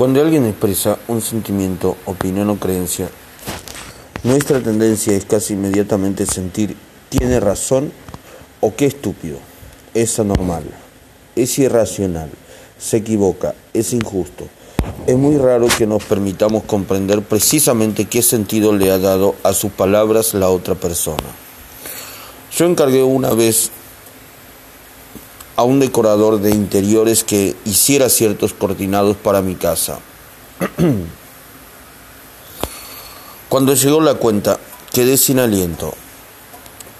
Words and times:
Cuando 0.00 0.22
alguien 0.22 0.46
expresa 0.46 0.98
un 1.08 1.20
sentimiento, 1.20 1.94
opinión 2.06 2.48
o 2.48 2.56
creencia, 2.56 3.10
nuestra 4.22 4.58
tendencia 4.58 5.12
es 5.12 5.26
casi 5.26 5.52
inmediatamente 5.52 6.24
sentir 6.24 6.74
tiene 7.10 7.38
razón 7.38 7.92
o 8.62 8.74
qué 8.74 8.86
estúpido, 8.86 9.36
es 9.92 10.18
anormal, 10.18 10.64
es 11.36 11.58
irracional, 11.58 12.30
se 12.78 12.96
equivoca, 12.96 13.54
es 13.74 13.92
injusto. 13.92 14.46
Es 15.06 15.18
muy 15.18 15.36
raro 15.36 15.66
que 15.76 15.86
nos 15.86 16.02
permitamos 16.04 16.62
comprender 16.62 17.20
precisamente 17.20 18.06
qué 18.06 18.22
sentido 18.22 18.74
le 18.74 18.90
ha 18.90 18.98
dado 18.98 19.34
a 19.42 19.52
sus 19.52 19.70
palabras 19.70 20.32
la 20.32 20.48
otra 20.48 20.76
persona. 20.76 21.28
Yo 22.56 22.64
encargué 22.64 23.02
una 23.02 23.34
vez 23.34 23.70
a 25.60 25.62
un 25.62 25.78
decorador 25.78 26.40
de 26.40 26.52
interiores 26.52 27.22
que 27.22 27.54
hiciera 27.66 28.08
ciertos 28.08 28.54
coordinados 28.54 29.14
para 29.18 29.42
mi 29.42 29.56
casa. 29.56 29.98
Cuando 33.50 33.74
llegó 33.74 34.00
la 34.00 34.14
cuenta, 34.14 34.58
quedé 34.90 35.18
sin 35.18 35.38
aliento. 35.38 35.92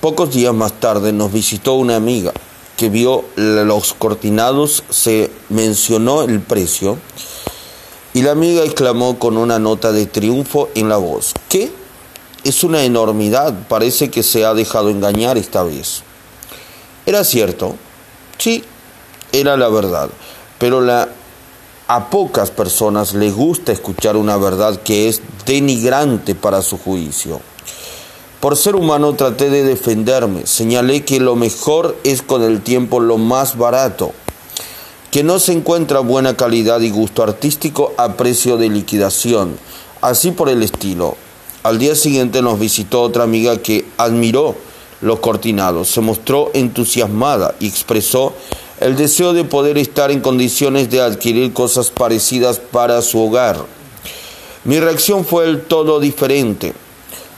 Pocos 0.03 0.35
días 0.35 0.53
más 0.53 0.79
tarde 0.79 1.11
nos 1.11 1.33
visitó 1.33 1.73
una 1.73 1.97
amiga 1.97 2.35
que 2.77 2.91
vio 2.91 3.25
los 3.37 3.95
cortinados, 3.95 4.85
se 4.91 5.31
mencionó 5.49 6.21
el 6.21 6.41
precio 6.41 6.99
y 8.13 8.21
la 8.21 8.33
amiga 8.33 8.63
exclamó 8.63 9.19
con 9.19 9.39
una 9.39 9.59
nota 9.59 9.91
de 9.91 10.05
triunfo 10.05 10.69
en 10.75 10.91
la 10.91 10.99
voz, 10.99 11.33
¿qué? 11.49 11.73
Es 12.45 12.63
una 12.63 12.85
enormidad, 12.85 13.55
parece 13.69 14.11
que 14.11 14.23
se 14.23 14.45
ha 14.45 14.53
dejado 14.53 14.91
engañar 14.91 15.39
esta 15.39 15.63
vez. 15.63 16.03
Era 17.07 17.25
cierto, 17.25 17.77
Sí, 18.41 18.65
era 19.33 19.59
la 19.59 19.69
verdad, 19.69 20.09
pero 20.59 20.81
la, 20.81 21.11
a 21.89 22.09
pocas 22.09 22.51
personas 22.51 23.13
les 23.13 23.35
gusta 23.35 23.71
escuchar 23.71 24.17
una 24.17 24.39
verdad 24.39 24.81
que 24.81 25.11
es 25.11 25.21
denigrante 25.45 26.35
para 26.35 26.63
su 26.63 26.79
juicio. 26.79 27.43
Por 28.41 28.57
ser 28.57 28.77
humano 28.77 29.13
traté 29.13 29.51
de 29.51 29.63
defenderme, 29.63 30.47
señalé 30.47 31.05
que 31.05 31.21
lo 31.21 31.37
mejor 31.37 31.99
es 32.03 32.23
con 32.23 32.43
el 32.43 32.63
tiempo 32.63 32.99
lo 32.99 33.19
más 33.19 33.59
barato, 33.59 34.13
que 35.11 35.23
no 35.23 35.39
se 35.39 35.53
encuentra 35.53 36.01
buena 36.01 36.35
calidad 36.35 36.81
y 36.81 36.89
gusto 36.89 37.23
artístico 37.23 37.93
a 37.99 38.15
precio 38.15 38.57
de 38.57 38.71
liquidación, 38.71 39.59
así 40.01 40.31
por 40.31 40.49
el 40.49 40.63
estilo. 40.63 41.15
Al 41.63 41.79
día 41.79 41.95
siguiente 41.95 42.41
nos 42.41 42.59
visitó 42.59 43.03
otra 43.03 43.25
amiga 43.25 43.59
que 43.59 43.85
admiró 43.99 44.57
los 45.01 45.21
cortinados. 45.21 45.89
Se 45.89 46.01
mostró 46.01 46.51
entusiasmada 46.55 47.55
y 47.61 47.69
expresó 47.69 48.35
el 48.81 48.97
deseo 48.97 49.33
de 49.33 49.45
poder 49.45 49.79
estar 49.79 50.11
en 50.11 50.21
condiciones 50.21 50.91
de 50.91 51.01
adquirir 51.01 51.53
cosas 51.53 51.91
parecidas 51.91 52.59
para 52.59 53.03
su 53.03 53.21
hogar. 53.21 53.65
Mi 54.65 54.81
reacción 54.81 55.25
fue 55.25 55.45
el 55.45 55.63
todo 55.63 56.01
diferente. 56.01 56.73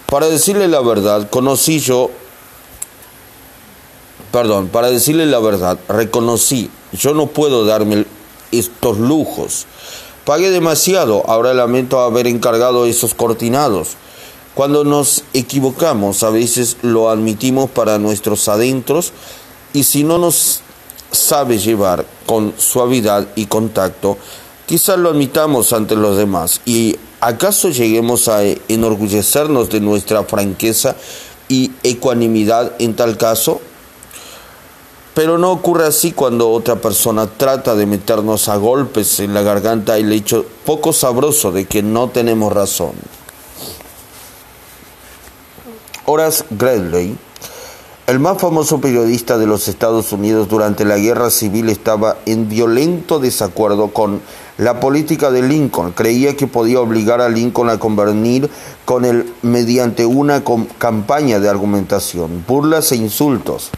Para 0.06 0.28
decirle 0.28 0.68
la 0.68 0.80
verdad, 0.80 1.30
conocí 1.30 1.80
yo, 1.80 2.10
perdón, 4.30 4.68
para 4.68 4.90
decirle 4.90 5.26
la 5.26 5.38
verdad, 5.38 5.78
reconocí, 5.88 6.70
yo 6.92 7.14
no 7.14 7.28
puedo 7.28 7.64
darme 7.64 8.04
estos 8.50 8.98
lujos. 8.98 9.66
Pagué 10.24 10.50
demasiado, 10.50 11.24
ahora 11.26 11.54
lamento 11.54 12.00
haber 12.00 12.26
encargado 12.26 12.86
esos 12.86 13.14
cortinados. 13.14 13.96
Cuando 14.54 14.84
nos 14.84 15.24
equivocamos, 15.32 16.22
a 16.22 16.28
veces 16.28 16.76
lo 16.82 17.08
admitimos 17.08 17.70
para 17.70 17.98
nuestros 17.98 18.48
adentros 18.48 19.12
y 19.72 19.84
si 19.84 20.04
no 20.04 20.18
nos 20.18 20.60
sabe 21.10 21.58
llevar 21.58 22.04
con 22.26 22.52
suavidad 22.58 23.28
y 23.34 23.46
contacto, 23.46 24.18
quizás 24.66 24.98
lo 24.98 25.08
admitamos 25.08 25.72
ante 25.72 25.96
los 25.96 26.18
demás 26.18 26.60
y 26.66 26.96
acaso 27.20 27.70
lleguemos 27.70 28.28
a 28.28 28.42
enorgullecernos 28.42 29.70
de 29.70 29.80
nuestra 29.80 30.24
franqueza 30.24 30.96
y 31.48 31.70
ecuanimidad 31.82 32.72
en 32.78 32.94
tal 32.94 33.16
caso. 33.16 33.62
Pero 35.14 35.38
no 35.38 35.50
ocurre 35.50 35.86
así 35.86 36.12
cuando 36.12 36.50
otra 36.50 36.76
persona 36.76 37.26
trata 37.26 37.74
de 37.74 37.86
meternos 37.86 38.48
a 38.48 38.56
golpes 38.56 39.20
en 39.20 39.32
la 39.32 39.42
garganta 39.42 39.96
el 39.96 40.12
hecho 40.12 40.44
poco 40.66 40.92
sabroso 40.92 41.52
de 41.52 41.64
que 41.64 41.82
no 41.82 42.08
tenemos 42.08 42.52
razón. 42.52 42.92
Horace 46.12 46.44
Greeley, 46.50 47.16
el 48.06 48.18
más 48.18 48.36
famoso 48.36 48.82
periodista 48.82 49.38
de 49.38 49.46
los 49.46 49.66
Estados 49.66 50.12
Unidos 50.12 50.46
durante 50.46 50.84
la 50.84 50.98
Guerra 50.98 51.30
Civil, 51.30 51.70
estaba 51.70 52.18
en 52.26 52.50
violento 52.50 53.18
desacuerdo 53.18 53.94
con 53.94 54.20
la 54.58 54.78
política 54.78 55.30
de 55.30 55.40
Lincoln. 55.40 55.92
Creía 55.92 56.36
que 56.36 56.46
podía 56.46 56.80
obligar 56.80 57.22
a 57.22 57.30
Lincoln 57.30 57.70
a 57.70 57.78
convenir 57.78 58.50
con 58.84 59.06
él 59.06 59.32
mediante 59.40 60.04
una 60.04 60.42
campaña 60.76 61.40
de 61.40 61.48
argumentación, 61.48 62.44
burlas 62.46 62.92
e 62.92 62.96
insultos. 62.96 63.70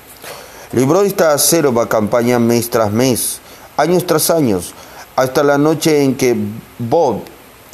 Libró 0.72 1.02
esta 1.02 1.34
acerba 1.34 1.88
campaña 1.88 2.40
mes 2.40 2.68
tras 2.68 2.90
mes, 2.90 3.38
años 3.76 4.06
tras 4.06 4.30
años, 4.30 4.74
hasta 5.14 5.44
la 5.44 5.56
noche 5.56 6.02
en 6.02 6.16
que 6.16 6.36
Bob 6.80 7.20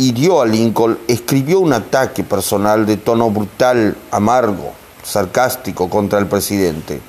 hirió 0.00 0.40
a 0.40 0.46
Lincoln, 0.46 0.98
escribió 1.08 1.60
un 1.60 1.74
ataque 1.74 2.24
personal 2.24 2.86
de 2.86 2.96
tono 2.96 3.30
brutal, 3.30 3.98
amargo, 4.10 4.72
sarcástico 5.02 5.90
contra 5.90 6.18
el 6.18 6.26
presidente. 6.26 7.02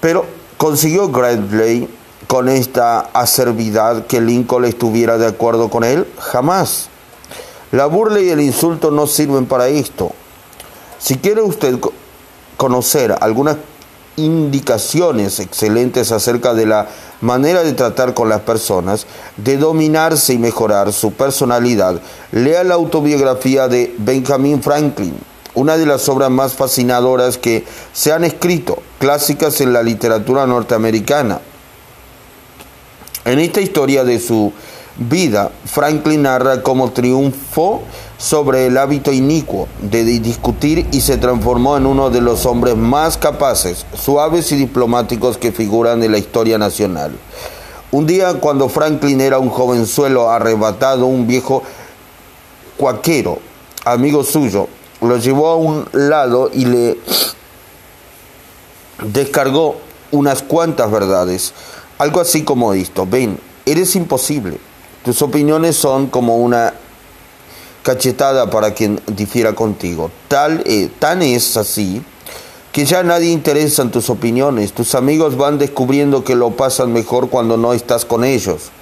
Pero 0.00 0.24
consiguió 0.56 1.08
Gradley 1.08 1.88
con 2.28 2.48
esta 2.48 3.00
acervidad 3.12 4.06
que 4.06 4.20
Lincoln 4.20 4.64
estuviera 4.64 5.18
de 5.18 5.26
acuerdo 5.26 5.68
con 5.68 5.82
él? 5.82 6.06
Jamás. 6.20 6.88
La 7.72 7.86
burla 7.86 8.20
y 8.20 8.30
el 8.30 8.40
insulto 8.40 8.92
no 8.92 9.08
sirven 9.08 9.46
para 9.46 9.66
esto. 9.66 10.12
Si 10.98 11.16
quiere 11.16 11.42
usted 11.42 11.80
conocer 12.56 13.12
algunas 13.20 13.56
indicaciones 14.16 15.38
excelentes 15.40 16.12
acerca 16.12 16.54
de 16.54 16.66
la 16.66 16.88
manera 17.20 17.62
de 17.62 17.72
tratar 17.72 18.14
con 18.14 18.28
las 18.28 18.40
personas, 18.40 19.06
de 19.36 19.56
dominarse 19.56 20.34
y 20.34 20.38
mejorar 20.38 20.92
su 20.92 21.12
personalidad, 21.12 22.00
lea 22.32 22.64
la 22.64 22.74
autobiografía 22.74 23.68
de 23.68 23.94
Benjamin 23.98 24.62
Franklin, 24.62 25.14
una 25.54 25.76
de 25.76 25.86
las 25.86 26.08
obras 26.08 26.30
más 26.30 26.54
fascinadoras 26.54 27.38
que 27.38 27.64
se 27.92 28.12
han 28.12 28.24
escrito, 28.24 28.82
clásicas 28.98 29.60
en 29.60 29.72
la 29.72 29.82
literatura 29.82 30.46
norteamericana. 30.46 31.40
En 33.24 33.38
esta 33.38 33.60
historia 33.60 34.04
de 34.04 34.20
su 34.20 34.52
vida, 34.98 35.50
Franklin 35.64 36.22
narra 36.22 36.62
cómo 36.62 36.92
triunfó 36.92 37.82
sobre 38.18 38.66
el 38.66 38.78
hábito 38.78 39.12
inicuo 39.12 39.68
de 39.82 40.04
discutir 40.04 40.86
y 40.92 41.00
se 41.00 41.18
transformó 41.18 41.76
en 41.76 41.86
uno 41.86 42.10
de 42.10 42.20
los 42.20 42.46
hombres 42.46 42.76
más 42.76 43.18
capaces, 43.18 43.84
suaves 43.94 44.50
y 44.52 44.56
diplomáticos 44.56 45.36
que 45.36 45.52
figuran 45.52 46.02
en 46.02 46.12
la 46.12 46.18
historia 46.18 46.58
nacional. 46.58 47.12
Un 47.92 48.06
día, 48.06 48.34
cuando 48.40 48.68
Franklin 48.68 49.20
era 49.20 49.38
un 49.38 49.50
jovenzuelo 49.50 50.30
arrebatado, 50.30 51.06
un 51.06 51.26
viejo 51.26 51.62
cuaquero, 52.76 53.38
amigo 53.84 54.24
suyo, 54.24 54.68
lo 55.00 55.18
llevó 55.18 55.48
a 55.48 55.56
un 55.56 55.88
lado 55.92 56.50
y 56.52 56.64
le 56.64 56.98
descargó 59.04 59.76
unas 60.10 60.42
cuantas 60.42 60.90
verdades. 60.90 61.52
Algo 61.98 62.20
así 62.20 62.42
como 62.42 62.72
esto, 62.72 63.06
ven, 63.06 63.38
eres 63.64 63.94
imposible. 63.96 64.58
Tus 65.06 65.22
opiniones 65.22 65.76
son 65.76 66.08
como 66.08 66.38
una 66.38 66.74
cachetada 67.84 68.50
para 68.50 68.74
quien 68.74 69.00
difiera 69.06 69.54
contigo. 69.54 70.10
Tal, 70.26 70.64
eh, 70.66 70.90
tan 70.98 71.22
es 71.22 71.56
así 71.56 72.02
que 72.72 72.84
ya 72.84 73.04
nadie 73.04 73.30
interesa 73.30 73.82
en 73.82 73.92
tus 73.92 74.10
opiniones. 74.10 74.72
Tus 74.72 74.96
amigos 74.96 75.36
van 75.36 75.58
descubriendo 75.58 76.24
que 76.24 76.34
lo 76.34 76.56
pasan 76.56 76.92
mejor 76.92 77.30
cuando 77.30 77.56
no 77.56 77.72
estás 77.72 78.04
con 78.04 78.24
ellos. 78.24 78.72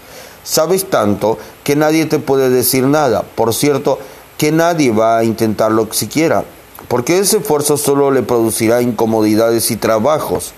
Sabes 0.42 0.88
tanto 0.88 1.36
que 1.62 1.76
nadie 1.76 2.06
te 2.06 2.18
puede 2.18 2.48
decir 2.48 2.84
nada. 2.84 3.22
Por 3.34 3.52
cierto, 3.52 3.98
que 4.38 4.50
nadie 4.50 4.92
va 4.92 5.18
a 5.18 5.24
intentarlo 5.24 5.92
siquiera, 5.92 6.42
porque 6.88 7.18
ese 7.18 7.36
esfuerzo 7.36 7.76
solo 7.76 8.10
le 8.10 8.22
producirá 8.22 8.80
incomodidades 8.80 9.70
y 9.70 9.76
trabajos. 9.76 10.54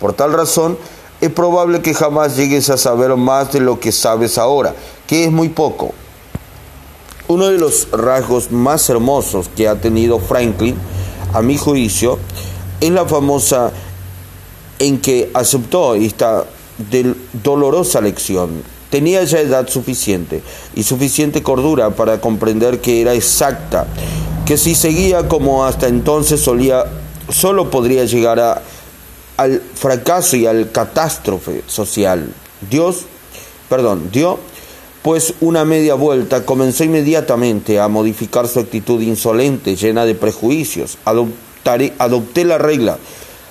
Por 0.00 0.14
tal 0.14 0.32
razón, 0.32 0.78
es 1.20 1.30
probable 1.30 1.82
que 1.82 1.92
jamás 1.92 2.36
llegues 2.36 2.70
a 2.70 2.78
saber 2.78 3.14
más 3.16 3.52
de 3.52 3.60
lo 3.60 3.78
que 3.78 3.92
sabes 3.92 4.38
ahora, 4.38 4.74
que 5.10 5.24
es 5.24 5.32
muy 5.32 5.48
poco. 5.48 5.92
Uno 7.26 7.48
de 7.48 7.58
los 7.58 7.88
rasgos 7.90 8.52
más 8.52 8.88
hermosos 8.88 9.50
que 9.56 9.66
ha 9.66 9.74
tenido 9.74 10.20
Franklin, 10.20 10.76
a 11.34 11.42
mi 11.42 11.56
juicio, 11.56 12.20
es 12.80 12.90
la 12.92 13.04
famosa 13.06 13.72
en 14.78 15.00
que 15.00 15.28
aceptó 15.34 15.96
esta 15.96 16.44
dolorosa 17.42 18.00
lección. 18.00 18.62
Tenía 18.88 19.24
ya 19.24 19.40
edad 19.40 19.68
suficiente 19.68 20.44
y 20.76 20.84
suficiente 20.84 21.42
cordura 21.42 21.90
para 21.90 22.20
comprender 22.20 22.80
que 22.80 23.00
era 23.00 23.12
exacta, 23.12 23.88
que 24.46 24.56
si 24.56 24.76
seguía 24.76 25.26
como 25.26 25.64
hasta 25.64 25.88
entonces 25.88 26.40
solía, 26.40 26.84
solo 27.30 27.68
podría 27.68 28.04
llegar 28.04 28.38
a, 28.38 28.62
al 29.38 29.60
fracaso 29.74 30.36
y 30.36 30.46
al 30.46 30.70
catástrofe 30.70 31.64
social. 31.66 32.32
Dios, 32.70 33.06
perdón, 33.68 34.10
dio 34.12 34.38
pues 35.02 35.34
una 35.40 35.64
media 35.64 35.94
vuelta 35.94 36.44
comenzó 36.44 36.84
inmediatamente 36.84 37.80
a 37.80 37.88
modificar 37.88 38.46
su 38.48 38.60
actitud 38.60 39.00
insolente, 39.00 39.76
llena 39.76 40.04
de 40.04 40.14
prejuicios. 40.14 40.98
adopté 41.04 42.44
la 42.44 42.58
regla, 42.58 42.98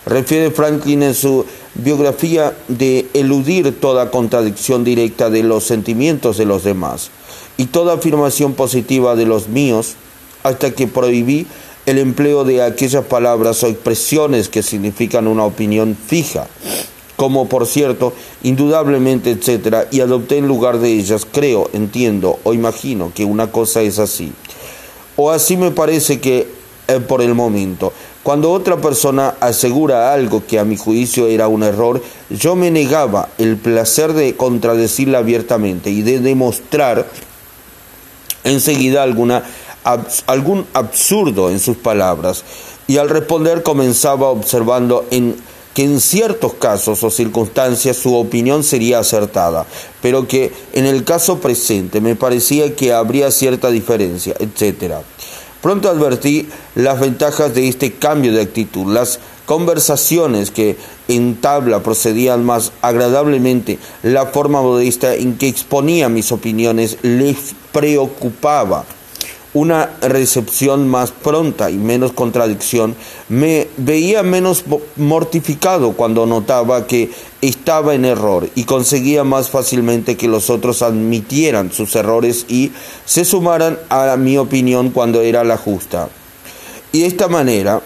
refiere 0.06 0.52
Franklin 0.52 1.04
en 1.04 1.16
su 1.16 1.46
biografía, 1.76 2.56
de 2.68 3.08
eludir 3.14 3.80
toda 3.80 4.12
contradicción 4.12 4.84
directa 4.84 5.30
de 5.30 5.44
los 5.44 5.64
sentimientos 5.64 6.38
de 6.38 6.46
los 6.46 6.64
demás 6.64 7.10
y 7.58 7.66
toda 7.66 7.96
afirmación 7.96 8.54
positiva 8.54 9.16
de 9.16 9.26
los 9.26 9.48
míos, 9.48 9.96
hasta 10.44 10.72
que 10.72 10.88
prohibí 10.88 11.48
el 11.86 11.98
empleo 11.98 12.44
de 12.44 12.62
aquellas 12.62 13.06
palabras 13.06 13.64
o 13.64 13.68
expresiones 13.68 14.50
que 14.50 14.62
significan 14.62 15.28
una 15.28 15.44
opinión 15.44 15.98
fija 16.08 16.48
como 17.20 17.50
por 17.50 17.66
cierto, 17.66 18.14
indudablemente, 18.44 19.32
etcétera, 19.32 19.90
y 19.92 20.00
adopté 20.00 20.38
en 20.38 20.48
lugar 20.48 20.80
de 20.80 20.94
ellas, 20.94 21.28
creo, 21.30 21.70
entiendo 21.74 22.40
o 22.46 22.54
imagino 22.54 23.12
que 23.14 23.26
una 23.26 23.52
cosa 23.52 23.82
es 23.82 24.00
así. 24.00 24.32
O 25.18 25.30
así 25.30 25.58
me 25.58 25.72
parece 25.72 26.22
que 26.22 26.48
eh, 26.88 27.02
por 27.02 27.22
el 27.22 27.36
momento. 27.36 27.92
Cuando 28.24 28.54
otra 28.54 28.78
persona 28.78 29.36
asegura 29.42 30.14
algo 30.14 30.46
que 30.48 30.60
a 30.60 30.64
mi 30.64 30.78
juicio 30.78 31.28
era 31.28 31.50
un 31.50 31.64
error, 31.64 32.02
yo 32.30 32.56
me 32.56 32.72
negaba 32.72 33.28
el 33.38 33.58
placer 33.58 34.14
de 34.14 34.38
contradecirla 34.38 35.18
abiertamente 35.18 35.90
y 35.90 36.04
de 36.04 36.22
demostrar 36.22 37.06
enseguida 38.46 39.04
alguna, 39.04 39.44
algún 40.26 40.66
absurdo 40.72 41.50
en 41.50 41.60
sus 41.60 41.76
palabras. 41.76 42.46
Y 42.88 42.96
al 42.96 43.10
responder 43.10 43.62
comenzaba 43.62 44.30
observando 44.30 45.06
en 45.12 45.36
que 45.74 45.84
en 45.84 46.00
ciertos 46.00 46.54
casos 46.56 47.04
o 47.04 47.10
circunstancias 47.10 47.98
su 47.98 48.16
opinión 48.16 48.64
sería 48.64 49.00
acertada, 49.00 49.66
pero 50.02 50.28
que 50.28 50.52
en 50.74 50.86
el 50.86 51.04
caso 51.04 51.40
presente 51.40 52.02
me 52.02 52.16
parecía 52.16 52.76
que 52.76 52.94
habría 52.94 53.32
cierta 53.32 53.70
diferencia, 53.70 54.36
etc. 54.40 54.96
Pronto 55.62 55.90
advertí 55.90 56.48
las 56.76 57.00
ventajas 57.00 57.54
de 57.54 57.68
este 57.68 57.94
cambio 57.94 58.34
de 58.34 58.42
actitud, 58.42 58.94
las 58.94 59.20
conversaciones 59.46 60.52
que 60.52 60.78
en 61.08 61.42
tabla 61.42 61.82
procedían 61.82 62.46
más 62.46 62.72
agradablemente, 62.82 63.80
la 64.04 64.28
forma 64.28 64.62
modesta 64.62 65.16
en 65.16 65.38
que 65.38 65.48
exponía 65.48 66.08
mis 66.08 66.32
opiniones 66.32 66.98
les 67.02 67.56
preocupaba 67.72 68.86
una 69.54 69.90
recepción 70.02 70.88
más 70.88 71.12
pronta 71.12 71.72
y 71.72 71.78
menos 71.78 72.14
contradicción, 72.14 72.96
me 73.28 73.69
veía 73.80 74.24
menos 74.24 74.64
mortificado 74.96 75.94
cuando 75.94 76.26
notaba 76.26 76.88
que 76.88 77.12
estaba 77.42 77.96
en 77.96 78.06
error 78.06 78.50
y 78.56 78.66
conseguía 78.66 79.24
más 79.24 79.50
fácilmente 79.50 80.18
que 80.18 80.28
los 80.28 80.50
otros 80.50 80.82
admitieran 80.82 81.72
sus 81.72 81.96
errores 81.96 82.46
y 82.48 82.72
se 83.06 83.26
sumaran 83.26 83.80
a 83.90 84.16
mi 84.18 84.38
opinión 84.38 84.92
cuando 84.92 85.22
era 85.22 85.44
la 85.44 85.58
justa. 85.58 86.10
Y 86.92 87.04
esta 87.04 87.28
manera 87.28 87.82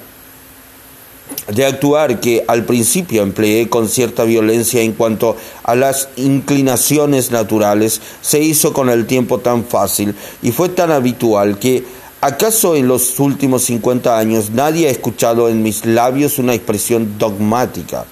de 1.47 1.65
actuar 1.65 2.19
que 2.19 2.43
al 2.47 2.65
principio 2.65 3.21
empleé 3.23 3.69
con 3.69 3.89
cierta 3.89 4.23
violencia 4.23 4.81
en 4.81 4.93
cuanto 4.93 5.35
a 5.63 5.75
las 5.75 6.09
inclinaciones 6.15 7.31
naturales, 7.31 8.01
se 8.21 8.39
hizo 8.39 8.73
con 8.73 8.89
el 8.89 9.05
tiempo 9.05 9.39
tan 9.39 9.65
fácil 9.65 10.15
y 10.41 10.51
fue 10.51 10.69
tan 10.69 10.91
habitual 10.91 11.59
que 11.59 11.83
¿Acaso 12.23 12.77
en 12.77 12.87
los 12.87 13.19
últimos 13.19 13.63
50 13.63 14.17
años 14.17 14.49
nadie 14.51 14.87
ha 14.87 14.91
escuchado 14.91 15.49
en 15.49 15.61
mis 15.61 15.85
labios 15.85 16.39
una 16.39 16.53
expresión 16.53 17.17
dogmática? 17.19 18.05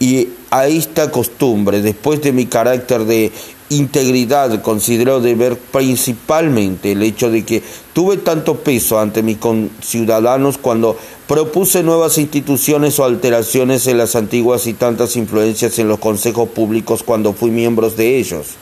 Y 0.00 0.30
a 0.50 0.66
esta 0.66 1.12
costumbre, 1.12 1.80
después 1.80 2.20
de 2.20 2.32
mi 2.32 2.46
carácter 2.46 3.04
de 3.04 3.30
integridad, 3.68 4.60
considero 4.60 5.20
deber 5.20 5.56
principalmente 5.56 6.90
el 6.90 7.04
hecho 7.04 7.30
de 7.30 7.44
que 7.44 7.62
tuve 7.92 8.16
tanto 8.16 8.56
peso 8.56 8.98
ante 8.98 9.22
mis 9.22 9.38
conciudadanos 9.38 10.58
cuando 10.58 10.98
propuse 11.28 11.84
nuevas 11.84 12.18
instituciones 12.18 12.98
o 12.98 13.04
alteraciones 13.04 13.86
en 13.86 13.98
las 13.98 14.16
antiguas 14.16 14.66
y 14.66 14.74
tantas 14.74 15.14
influencias 15.14 15.78
en 15.78 15.86
los 15.86 16.00
consejos 16.00 16.48
públicos 16.48 17.04
cuando 17.04 17.32
fui 17.32 17.52
miembro 17.52 17.88
de 17.88 18.18
ellos. 18.18 18.56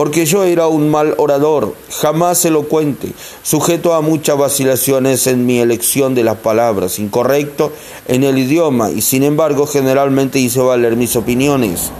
Porque 0.00 0.24
yo 0.24 0.44
era 0.44 0.66
un 0.66 0.88
mal 0.88 1.12
orador, 1.18 1.74
jamás 2.00 2.42
elocuente, 2.46 3.12
sujeto 3.42 3.92
a 3.92 4.00
muchas 4.00 4.38
vacilaciones 4.38 5.26
en 5.26 5.44
mi 5.44 5.58
elección 5.58 6.14
de 6.14 6.24
las 6.24 6.38
palabras, 6.38 6.98
incorrecto 6.98 7.70
en 8.08 8.24
el 8.24 8.38
idioma 8.38 8.90
y 8.90 9.02
sin 9.02 9.24
embargo 9.24 9.66
generalmente 9.66 10.38
hice 10.38 10.60
valer 10.60 10.96
mis 10.96 11.16
opiniones. 11.16 11.90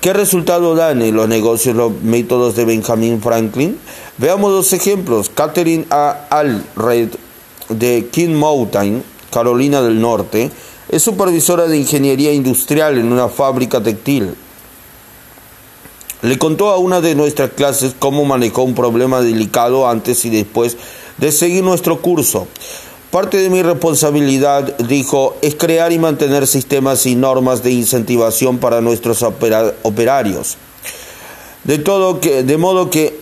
¿Qué 0.00 0.14
resultado 0.14 0.74
dan 0.74 1.02
en 1.02 1.14
los 1.14 1.28
negocios 1.28 1.76
los 1.76 1.92
métodos 2.00 2.56
de 2.56 2.64
Benjamin 2.64 3.20
Franklin? 3.20 3.78
Veamos 4.16 4.50
dos 4.50 4.72
ejemplos. 4.72 5.28
Catherine 5.28 5.84
A. 5.90 6.24
Alred 6.30 7.10
de 7.68 8.08
King 8.10 8.34
Mountain, 8.34 9.04
Carolina 9.30 9.82
del 9.82 10.00
Norte, 10.00 10.50
es 10.88 11.02
supervisora 11.02 11.66
de 11.66 11.76
ingeniería 11.76 12.32
industrial 12.32 12.96
en 12.96 13.12
una 13.12 13.28
fábrica 13.28 13.82
textil. 13.82 14.34
Le 16.22 16.36
contó 16.36 16.70
a 16.70 16.78
una 16.78 17.00
de 17.00 17.14
nuestras 17.14 17.50
clases 17.50 17.94
cómo 17.96 18.24
manejó 18.24 18.62
un 18.62 18.74
problema 18.74 19.20
delicado 19.20 19.88
antes 19.88 20.24
y 20.24 20.30
después 20.30 20.76
de 21.18 21.30
seguir 21.30 21.62
nuestro 21.62 22.02
curso. 22.02 22.48
Parte 23.10 23.38
de 23.38 23.50
mi 23.50 23.62
responsabilidad, 23.62 24.76
dijo, 24.78 25.36
es 25.42 25.54
crear 25.54 25.92
y 25.92 25.98
mantener 25.98 26.46
sistemas 26.46 27.06
y 27.06 27.14
normas 27.14 27.62
de 27.62 27.70
incentivación 27.70 28.58
para 28.58 28.80
nuestros 28.80 29.22
operarios. 29.22 30.56
De, 31.64 31.78
todo 31.78 32.20
que, 32.20 32.42
de 32.42 32.56
modo 32.58 32.90
que 32.90 33.18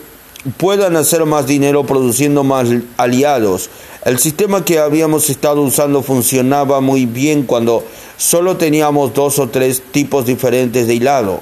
puedan 0.57 0.95
hacer 0.95 1.25
más 1.25 1.45
dinero 1.45 1.85
produciendo 1.85 2.43
más 2.43 2.67
aliados. 2.97 3.69
El 4.05 4.19
sistema 4.19 4.65
que 4.65 4.79
habíamos 4.79 5.29
estado 5.29 5.61
usando 5.61 6.01
funcionaba 6.01 6.81
muy 6.81 7.05
bien 7.05 7.43
cuando 7.43 7.83
solo 8.17 8.57
teníamos 8.57 9.13
dos 9.13 9.39
o 9.39 9.49
tres 9.49 9.83
tipos 9.91 10.25
diferentes 10.25 10.87
de 10.87 10.95
hilado, 10.95 11.41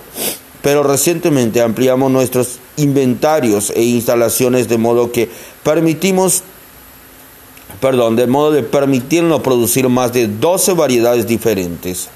pero 0.65 0.81
recientemente 0.81 1.61
ampliamos 1.61 2.09
nuestros 2.09 2.57
inventarios 2.77 3.71
e 3.75 3.83
instalaciones 3.83 4.67
de 4.67 4.79
modo 4.79 5.11
que 5.11 5.29
permitimos 5.61 6.41
perdón, 7.79 8.15
de 8.15 8.25
modo 8.25 8.51
de 8.51 8.63
permitirnos 8.63 9.41
producir 9.41 9.87
más 9.89 10.11
de 10.11 10.27
12 10.27 10.73
variedades 10.73 11.27
diferentes. 11.27 12.09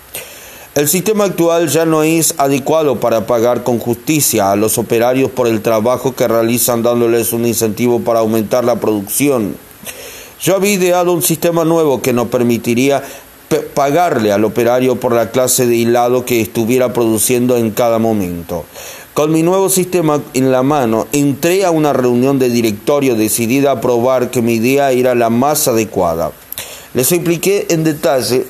El 0.74 0.88
sistema 0.88 1.26
actual 1.26 1.68
ya 1.68 1.86
no 1.86 2.02
es 2.02 2.34
adecuado 2.40 3.00
para 3.00 3.28
pagar 3.28 3.64
con 3.64 3.78
justicia 3.78 4.52
a 4.52 4.56
los 4.56 4.80
operarios 4.80 5.30
por 5.30 5.46
el 5.46 5.62
trabajo 5.62 6.16
que 6.16 6.28
realizan 6.28 6.82
dándoles 6.82 7.34
un 7.34 7.46
incentivo 7.46 8.00
para 8.00 8.22
aumentar 8.22 8.66
la 8.66 8.80
producción. 8.80 9.58
Yo 10.42 10.56
había 10.56 10.74
ideado 10.74 11.14
un 11.14 11.22
sistema 11.22 11.66
nuevo 11.66 12.02
que 12.02 12.14
nos 12.14 12.30
permitiría 12.30 13.04
pagarle 13.58 14.32
al 14.32 14.46
operario 14.46 15.00
por 15.00 15.14
la 15.14 15.32
clase 15.32 15.66
de 15.66 15.76
hilado 15.76 16.26
que 16.26 16.42
estuviera 16.42 16.94
produciendo 16.94 17.58
en 17.58 17.72
cada 17.72 18.00
momento. 18.00 18.66
Con 19.14 19.32
mi 19.32 19.44
nuevo 19.44 19.70
sistema 19.70 20.22
en 20.34 20.52
la 20.52 20.64
mano, 20.64 21.08
entré 21.12 21.66
a 21.66 21.72
una 21.72 21.92
reunión 21.92 22.40
de 22.40 22.50
directorio 22.50 23.16
decidida 23.16 23.72
a 23.72 23.82
probar 23.82 24.32
que 24.32 24.42
mi 24.42 24.54
idea 24.54 24.92
era 24.92 25.16
la 25.16 25.30
más 25.30 25.68
adecuada. 25.68 26.32
Les 26.94 27.12
expliqué 27.12 27.68
en 27.70 27.84
detalle 27.84 28.46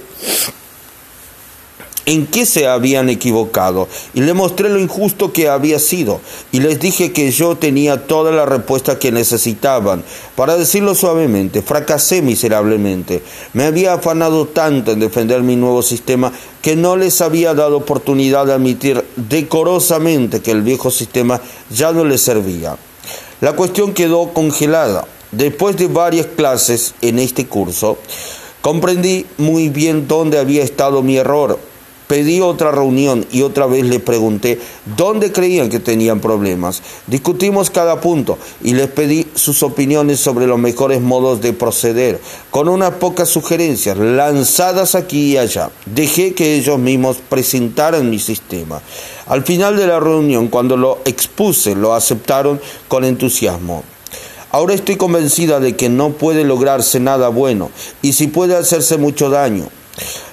en 2.05 2.25
qué 2.27 2.45
se 2.45 2.67
habían 2.67 3.09
equivocado 3.09 3.87
y 4.13 4.21
le 4.21 4.33
mostré 4.33 4.69
lo 4.69 4.79
injusto 4.79 5.31
que 5.31 5.49
había 5.49 5.79
sido 5.79 6.21
y 6.51 6.59
les 6.59 6.79
dije 6.79 7.11
que 7.11 7.31
yo 7.31 7.55
tenía 7.57 8.07
toda 8.07 8.31
la 8.31 8.45
respuesta 8.45 8.99
que 8.99 9.11
necesitaban. 9.11 10.03
Para 10.35 10.57
decirlo 10.57 10.95
suavemente, 10.95 11.61
fracasé 11.61 12.21
miserablemente. 12.21 13.21
Me 13.53 13.65
había 13.65 13.93
afanado 13.93 14.47
tanto 14.47 14.91
en 14.91 14.99
defender 14.99 15.41
mi 15.41 15.55
nuevo 15.55 15.81
sistema 15.81 16.31
que 16.61 16.75
no 16.75 16.95
les 16.95 17.21
había 17.21 17.53
dado 17.53 17.77
oportunidad 17.77 18.45
de 18.45 18.53
admitir 18.53 19.03
decorosamente 19.15 20.41
que 20.41 20.51
el 20.51 20.61
viejo 20.61 20.91
sistema 20.91 21.41
ya 21.69 21.91
no 21.91 22.03
les 22.05 22.21
servía. 22.21 22.77
La 23.41 23.53
cuestión 23.53 23.93
quedó 23.93 24.33
congelada. 24.33 25.05
Después 25.31 25.77
de 25.77 25.87
varias 25.87 26.25
clases 26.25 26.95
en 27.01 27.19
este 27.19 27.45
curso, 27.45 27.99
comprendí 28.61 29.27
muy 29.37 29.69
bien 29.69 30.07
dónde 30.07 30.39
había 30.39 30.63
estado 30.63 31.03
mi 31.03 31.17
error 31.17 31.68
Pedí 32.09 32.41
otra 32.41 32.71
reunión 32.71 33.23
y 33.31 33.43
otra 33.43 33.67
vez 33.67 33.85
les 33.85 34.01
pregunté 34.01 34.59
dónde 34.97 35.31
creían 35.31 35.69
que 35.69 35.79
tenían 35.79 36.19
problemas. 36.19 36.81
Discutimos 37.05 37.69
cada 37.69 38.01
punto 38.01 38.39
y 38.63 38.73
les 38.73 38.87
pedí 38.87 39.27
sus 39.35 39.61
opiniones 39.61 40.19
sobre 40.19 40.47
los 40.47 40.57
mejores 40.57 41.01
modos 41.01 41.39
de 41.39 41.53
proceder, 41.53 42.19
con 42.49 42.67
unas 42.67 42.95
pocas 42.95 43.29
sugerencias 43.29 43.95
lanzadas 43.95 44.95
aquí 44.95 45.33
y 45.33 45.37
allá. 45.37 45.69
Dejé 45.85 46.33
que 46.33 46.55
ellos 46.55 46.79
mismos 46.79 47.17
presentaran 47.29 48.09
mi 48.09 48.17
sistema. 48.17 48.81
Al 49.27 49.43
final 49.43 49.77
de 49.77 49.85
la 49.85 49.99
reunión, 49.99 50.47
cuando 50.47 50.77
lo 50.77 50.97
expuse, 51.05 51.75
lo 51.75 51.93
aceptaron 51.93 52.59
con 52.87 53.05
entusiasmo. 53.05 53.83
Ahora 54.51 54.73
estoy 54.73 54.95
convencida 54.95 55.59
de 55.59 55.75
que 55.75 55.89
no 55.89 56.13
puede 56.13 56.43
lograrse 56.43 56.99
nada 56.99 57.29
bueno 57.29 57.69
y 58.01 58.13
si 58.13 58.25
puede 58.25 58.55
hacerse 58.55 58.97
mucho 58.97 59.29
daño. 59.29 59.69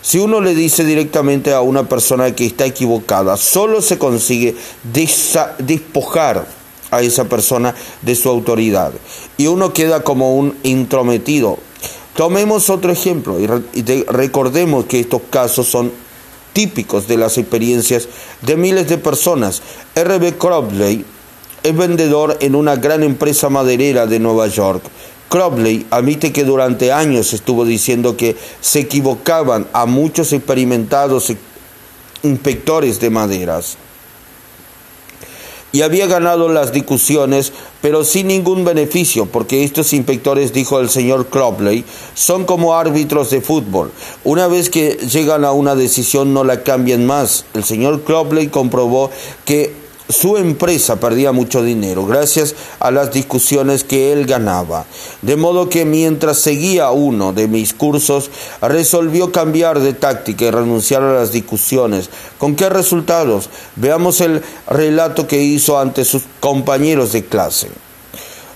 Si 0.03 0.19
uno 0.19 0.41
le 0.41 0.55
dice 0.55 0.85
directamente 0.85 1.53
a 1.53 1.61
una 1.61 1.89
persona 1.89 2.35
que 2.35 2.47
está 2.47 2.67
equivocada, 2.67 3.37
solo 3.37 3.83
se 3.83 3.99
consigue 3.99 4.55
despojar 5.59 6.47
a 6.91 7.03
esa 7.03 7.25
persona 7.25 7.75
de 8.03 8.15
su 8.15 8.29
autoridad 8.29 8.93
y 9.37 9.47
uno 9.47 9.73
queda 9.73 10.03
como 10.03 10.37
un 10.37 10.57
intrometido. 10.63 11.59
Tomemos 12.15 12.71
otro 12.71 12.91
ejemplo 12.91 13.39
y, 13.39 13.47
recordemos 14.07 14.87
que 14.87 15.01
estos 15.01 15.21
casos 15.29 15.67
son 15.67 15.93
típicos 16.53 17.07
de 17.07 17.19
las 17.19 17.37
experiencias 17.37 18.09
de 18.41 18.57
miles 18.57 18.89
de 18.89 18.97
personas. 18.97 19.61
R.B. 19.95 20.39
Crobley 20.39 21.05
es 21.63 21.77
vendedor 21.77 22.39
en 22.41 22.55
una 22.55 22.77
gran 22.77 23.03
empresa 23.03 23.51
maderera 23.51 24.07
de 24.07 24.19
Nueva 24.19 24.47
York. 24.47 24.83
Crobley 25.29 25.87
admite 25.91 26.33
que 26.33 26.45
durante 26.45 26.93
años 26.93 27.33
estuvo 27.33 27.65
diciendo 27.65 28.17
que 28.17 28.37
se 28.61 28.81
equivocaban 28.81 29.67
a 29.73 29.87
muchos 29.87 30.33
experimentados 30.33 31.33
inspectores 32.23 33.01
de 33.01 33.11
maderas 33.11 33.77
y 35.77 35.83
había 35.83 36.07
ganado 36.07 36.49
las 36.49 36.73
discusiones, 36.73 37.53
pero 37.83 38.03
sin 38.03 38.29
ningún 38.29 38.65
beneficio, 38.65 39.27
porque 39.27 39.63
estos 39.63 39.93
inspectores, 39.93 40.55
dijo 40.55 40.81
el 40.81 40.89
señor 40.89 41.27
Crobley, 41.27 41.85
son 42.15 42.47
como 42.47 42.75
árbitros 42.75 43.29
de 43.29 43.43
fútbol. 43.43 43.93
Una 44.25 44.47
vez 44.47 44.71
que 44.71 44.93
llegan 44.93 45.45
a 45.45 45.53
una 45.53 45.75
decisión 45.75 46.33
no 46.33 46.45
la 46.45 46.63
cambian 46.63 47.05
más. 47.05 47.45
El 47.53 47.63
señor 47.63 48.05
Crobley 48.05 48.49
comprobó 48.49 49.11
que 49.45 49.86
su 50.09 50.37
empresa 50.37 51.01
perdía 51.01 51.33
mucho 51.33 51.63
dinero 51.63 52.07
gracias 52.07 52.55
a 52.79 52.91
las 52.91 53.13
discusiones 53.13 53.85
que 53.85 54.13
él 54.13 54.27
ganaba. 54.27 54.85
De 55.23 55.37
modo 55.37 55.69
que 55.69 55.85
mientras 55.85 56.39
seguía 56.39 56.91
uno 56.91 57.33
de 57.33 57.49
mis 57.49 57.75
cursos, 57.75 58.31
resolvió 58.63 59.33
cambiar 59.33 59.81
de 59.81 59.95
táctica 59.95 60.45
y 60.45 60.51
renunciar 60.51 61.03
a 61.03 61.15
las 61.15 61.33
discusiones. 61.33 62.09
¿Con 62.39 62.55
qué 62.55 62.69
resultados? 62.69 63.51
Veamos 63.75 64.21
el 64.21 64.43
relato 64.69 65.27
que 65.27 65.43
hizo 65.43 65.79
ante 65.79 66.05
sus 66.05 66.23
compañeros 66.41 67.13
de 67.13 67.25
clase. 67.25 67.69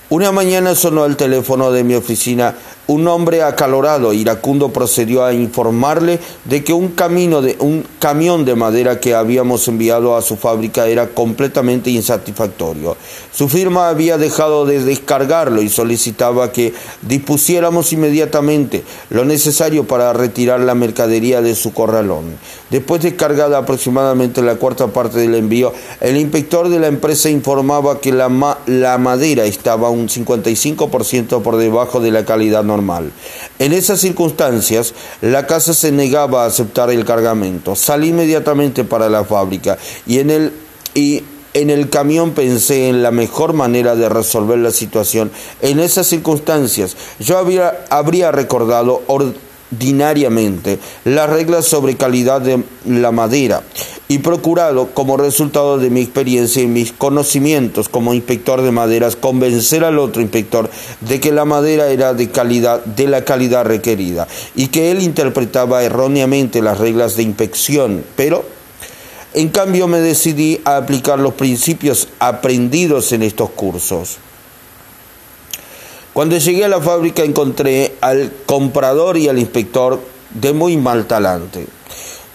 Una 0.09 0.33
mañana 0.33 0.75
sonó 0.75 1.05
el 1.05 1.17
teléfono 1.17 1.71
de 1.71 1.85
mi 1.85 1.95
oficina 1.95 2.57
un 2.91 3.07
hombre 3.07 3.45
acalorado, 3.45 4.13
iracundo, 4.13 4.73
procedió 4.73 5.25
a 5.25 5.33
informarle 5.33 6.19
de 6.45 6.65
que 6.65 6.73
un, 6.73 6.89
camino 6.89 7.41
de, 7.41 7.55
un 7.61 7.87
camión 8.01 8.45
de 8.45 8.57
madera 8.57 8.99
que 8.99 9.15
habíamos 9.15 9.69
enviado 9.69 10.17
a 10.17 10.23
su 10.23 10.37
fábrica 10.37 10.89
era 10.89 11.07
completamente 11.11 11.91
insatisfactorio. 11.91 12.97
Su 13.33 13.49
firma 13.49 13.91
había 13.91 14.19
dejado 14.19 14.67
de 14.67 14.83
descargarlo 14.83 15.63
y 15.63 15.69
solicitaba 15.69 16.51
que 16.51 16.75
dispusiéramos 17.03 17.93
inmediatamente 17.93 18.83
lo 19.11 19.25
necesario 19.25 19.87
para 19.87 20.13
retirar 20.13 20.59
la 20.59 20.75
mercadería 20.75 21.43
de 21.43 21.55
su 21.55 21.73
corralón. 21.73 22.39
Después 22.71 23.03
de 23.03 23.15
cargada 23.15 23.59
aproximadamente 23.59 24.43
la 24.43 24.57
cuarta 24.57 24.89
parte 24.89 25.21
del 25.21 25.37
envío, 25.37 25.73
el 26.01 26.17
inspector 26.17 26.69
de 26.69 26.81
la 26.81 26.89
empresa 26.89 27.31
informaba 27.31 28.01
que 28.01 28.11
la, 28.11 28.59
la 28.67 28.99
madera 28.99 29.45
estaba 29.45 29.91
un 29.91 30.09
55% 30.09 31.41
por 31.43 31.57
debajo 31.57 32.01
de 32.01 32.11
la 32.11 32.25
calidad 32.25 32.65
normal 32.65 32.80
en 33.59 33.73
esas 33.73 34.01
circunstancias, 34.01 34.95
la 35.21 35.47
casa 35.47 35.75
se 35.75 35.93
negaba 35.93 36.45
a 36.45 36.47
aceptar 36.47 36.91
el 36.91 37.05
cargamento. 37.05 37.77
Salí 37.77 38.09
inmediatamente 38.09 38.85
para 38.85 39.09
la 39.09 39.25
fábrica 39.25 39.79
y 40.07 40.19
en 40.19 40.31
el, 40.31 40.53
y 40.95 41.25
en 41.55 41.71
el 41.71 41.91
camión 41.91 42.33
pensé 42.33 42.89
en 42.89 43.03
la 43.03 43.11
mejor 43.11 43.53
manera 43.53 43.97
de 43.97 44.09
resolver 44.09 44.59
la 44.59 44.71
situación. 44.71 45.31
En 45.61 45.81
esas 45.81 46.07
circunstancias, 46.07 46.97
yo 47.19 47.39
habría 47.39 48.33
recordado 48.33 49.03
ordinariamente 49.73 50.79
las 51.05 51.31
reglas 51.31 51.67
sobre 51.67 51.97
calidad 51.97 52.41
de 52.41 52.63
la 52.87 53.13
madera 53.13 53.63
y 54.09 54.19
procurado, 54.19 54.91
como 54.93 55.17
resultado 55.17 55.79
de 55.79 55.91
mi 55.91 56.01
experiencia 56.01 56.63
y 56.63 56.67
mis 56.67 56.93
conocimientos 56.93 57.89
como 57.89 58.13
inspector 58.13 58.63
de 58.63 58.73
maderas, 58.73 59.15
convencer 59.15 59.85
al 59.85 59.99
otro 59.99 60.21
inspector 60.21 60.69
de 61.01 61.21
que 61.21 61.33
la 61.33 61.45
madera 61.45 61.89
era 61.89 62.13
de 62.13 62.31
calidad, 62.31 62.85
de 62.85 63.07
la 63.07 63.25
calidad 63.25 63.65
requerida, 63.65 64.27
y 64.57 64.69
que 64.69 64.91
él 64.91 65.01
interpretaba 65.03 65.85
erróneamente 65.85 66.61
las 66.61 66.79
reglas 66.79 67.17
de 67.17 67.23
inspección, 67.23 68.05
pero 68.17 68.45
en 69.33 69.49
cambio 69.51 69.87
me 69.87 70.01
decidí 70.01 70.61
a 70.65 70.77
aplicar 70.77 71.21
los 71.21 71.35
principios 71.35 72.09
aprendidos 72.19 73.13
en 73.13 73.23
estos 73.23 73.51
cursos. 73.51 74.19
Cuando 76.21 76.37
llegué 76.37 76.67
a 76.67 76.69
la 76.69 76.83
fábrica 76.83 77.23
encontré 77.23 77.95
al 78.03 78.31
comprador 78.45 79.17
y 79.17 79.29
al 79.29 79.39
inspector 79.39 79.99
de 80.35 80.53
muy 80.53 80.77
mal 80.77 81.07
talante 81.07 81.67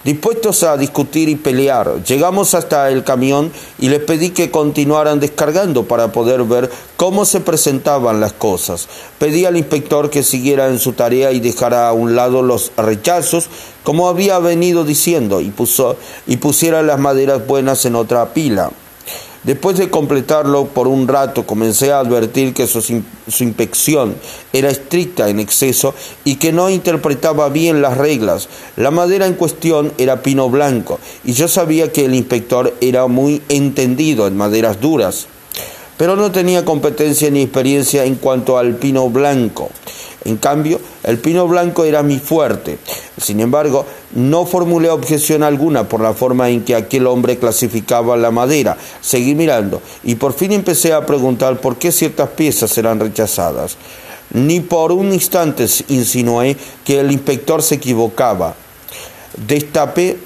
dispuestos 0.02 0.64
a 0.64 0.76
discutir 0.76 1.28
y 1.28 1.36
pelear. 1.36 2.02
Llegamos 2.02 2.54
hasta 2.54 2.90
el 2.90 3.04
camión 3.04 3.52
y 3.78 3.88
les 3.88 4.00
pedí 4.00 4.30
que 4.30 4.50
continuaran 4.50 5.20
descargando 5.20 5.84
para 5.84 6.10
poder 6.10 6.42
ver 6.42 6.68
cómo 6.96 7.24
se 7.24 7.38
presentaban 7.38 8.20
las 8.20 8.32
cosas. 8.32 8.88
Pedí 9.20 9.44
al 9.44 9.56
inspector 9.56 10.10
que 10.10 10.24
siguiera 10.24 10.66
en 10.66 10.80
su 10.80 10.94
tarea 10.94 11.30
y 11.30 11.38
dejara 11.38 11.88
a 11.88 11.92
un 11.92 12.16
lado 12.16 12.42
los 12.42 12.72
rechazos, 12.76 13.48
como 13.84 14.08
había 14.08 14.40
venido 14.40 14.82
diciendo, 14.82 15.40
y, 15.40 15.50
puso, 15.50 15.96
y 16.26 16.38
pusiera 16.38 16.82
las 16.82 16.98
maderas 16.98 17.46
buenas 17.46 17.84
en 17.84 17.94
otra 17.94 18.32
pila. 18.34 18.72
Después 19.46 19.78
de 19.78 19.90
completarlo 19.90 20.64
por 20.66 20.88
un 20.88 21.06
rato, 21.06 21.46
comencé 21.46 21.92
a 21.92 22.00
advertir 22.00 22.52
que 22.52 22.66
su, 22.66 22.80
inspección 23.44 24.16
era 24.52 24.70
estricta 24.70 25.28
en 25.28 25.38
exceso 25.38 25.94
y 26.24 26.34
que 26.34 26.50
no 26.50 26.68
interpretaba 26.68 27.48
bien 27.48 27.80
las 27.80 27.96
reglas. 27.96 28.48
La 28.74 28.90
madera 28.90 29.24
en 29.24 29.34
cuestión 29.34 29.92
era 29.98 30.22
pino 30.22 30.50
blanco 30.50 30.98
y 31.22 31.32
yo 31.32 31.46
sabía 31.46 31.92
que 31.92 32.06
el 32.06 32.16
inspector 32.16 32.74
era 32.80 33.06
muy 33.06 33.40
entendido 33.48 34.26
en 34.26 34.36
maderas 34.36 34.80
duras, 34.80 35.28
pero 35.96 36.16
no 36.16 36.32
tenía 36.32 36.64
competencia 36.64 37.30
ni 37.30 37.42
experiencia 37.42 38.04
en 38.04 38.16
cuanto 38.16 38.58
al 38.58 38.74
pino 38.74 39.08
blanco. 39.10 39.70
En 40.26 40.38
cambio, 40.38 40.80
el 41.04 41.18
pino 41.18 41.46
blanco 41.46 41.84
era 41.84 42.02
mi 42.02 42.18
fuerte. 42.18 42.78
Sin 43.16 43.38
embargo, 43.38 43.86
no 44.12 44.44
formulé 44.44 44.90
objeción 44.90 45.44
alguna 45.44 45.88
por 45.88 46.00
la 46.00 46.14
forma 46.14 46.50
en 46.50 46.64
que 46.64 46.74
aquel 46.74 47.06
hombre 47.06 47.38
clasificaba 47.38 48.16
la 48.16 48.32
madera. 48.32 48.76
Seguí 49.00 49.36
mirando 49.36 49.80
y 50.02 50.16
por 50.16 50.32
fin 50.32 50.50
empecé 50.50 50.92
a 50.92 51.06
preguntar 51.06 51.60
por 51.60 51.76
qué 51.76 51.92
ciertas 51.92 52.30
piezas 52.30 52.76
eran 52.76 52.98
rechazadas. 52.98 53.76
Ni 54.32 54.58
por 54.58 54.90
un 54.90 55.12
instante 55.12 55.66
insinué 55.88 56.56
que 56.84 56.98
el 56.98 57.12
inspector 57.12 57.62
se 57.62 57.76
equivocaba. 57.76 58.56
Destapé 59.46 60.18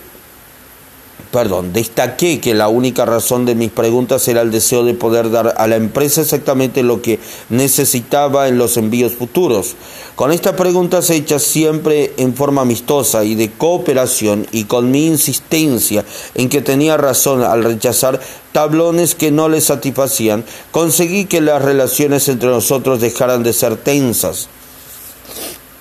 perdón, 1.31 1.73
destaqué 1.73 2.41
que 2.41 2.55
la 2.55 2.69
única 2.69 3.05
razón 3.05 3.47
de 3.47 3.55
mis 3.55 3.71
preguntas 3.71 4.27
era 4.29 4.43
el 4.43 4.51
deseo 4.51 4.85
de 4.85 4.95
poder 4.95 5.31
dar 5.31 5.55
a 5.57 5.67
la 5.67 5.77
empresa 5.77 6.21
exactamente 6.21 6.83
lo 6.83 7.03
que 7.03 7.19
necesitaba 7.49 8.49
en 8.49 8.59
los 8.59 8.77
envíos 8.77 9.13
futuros. 9.13 9.77
Con 10.17 10.33
estas 10.33 10.55
preguntas 10.55 11.09
hechas 11.11 11.43
siempre 11.43 12.13
en 12.17 12.35
forma 12.35 12.63
amistosa 12.63 13.25
y 13.25 13.35
de 13.35 13.51
cooperación 13.51 14.47
y 14.53 14.65
con 14.65 14.91
mi 14.91 15.07
insistencia 15.07 16.05
en 16.35 16.49
que 16.49 16.61
tenía 16.61 16.97
razón 16.97 17.43
al 17.43 17.65
rechazar 17.65 18.21
tablones 18.53 19.15
que 19.15 19.31
no 19.31 19.49
le 19.49 19.61
satisfacían, 19.61 20.45
conseguí 20.71 21.25
que 21.25 21.41
las 21.41 21.63
relaciones 21.63 22.29
entre 22.29 22.49
nosotros 22.49 23.01
dejaran 23.01 23.43
de 23.43 23.53
ser 23.53 23.77
tensas. 23.77 24.49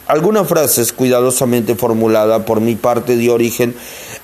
Algunas 0.10 0.48
frases 0.48 0.91
cuidadosamente 0.91 1.75
formuladas 1.75 2.41
por 2.41 2.62
mi 2.62 2.74
parte 2.74 3.15
de 3.15 3.29
origen 3.29 3.75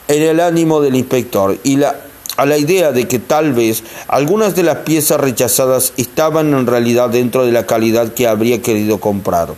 en 0.07 0.21
el 0.21 0.39
ánimo 0.39 0.81
del 0.81 0.95
inspector 0.95 1.57
y 1.63 1.77
la, 1.77 1.95
a 2.37 2.45
la 2.45 2.57
idea 2.57 2.91
de 2.91 3.07
que 3.07 3.19
tal 3.19 3.53
vez 3.53 3.83
algunas 4.07 4.55
de 4.55 4.63
las 4.63 4.77
piezas 4.77 5.19
rechazadas 5.19 5.93
estaban 5.97 6.53
en 6.53 6.67
realidad 6.67 7.09
dentro 7.09 7.45
de 7.45 7.51
la 7.51 7.65
calidad 7.65 8.13
que 8.13 8.27
habría 8.27 8.61
querido 8.61 8.99
comprar 8.99 9.53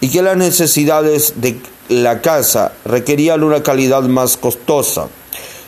y 0.00 0.10
que 0.10 0.22
las 0.22 0.36
necesidades 0.36 1.34
de 1.36 1.60
la 1.88 2.20
casa 2.20 2.72
requerían 2.84 3.42
una 3.42 3.62
calidad 3.62 4.02
más 4.02 4.36
costosa. 4.36 5.08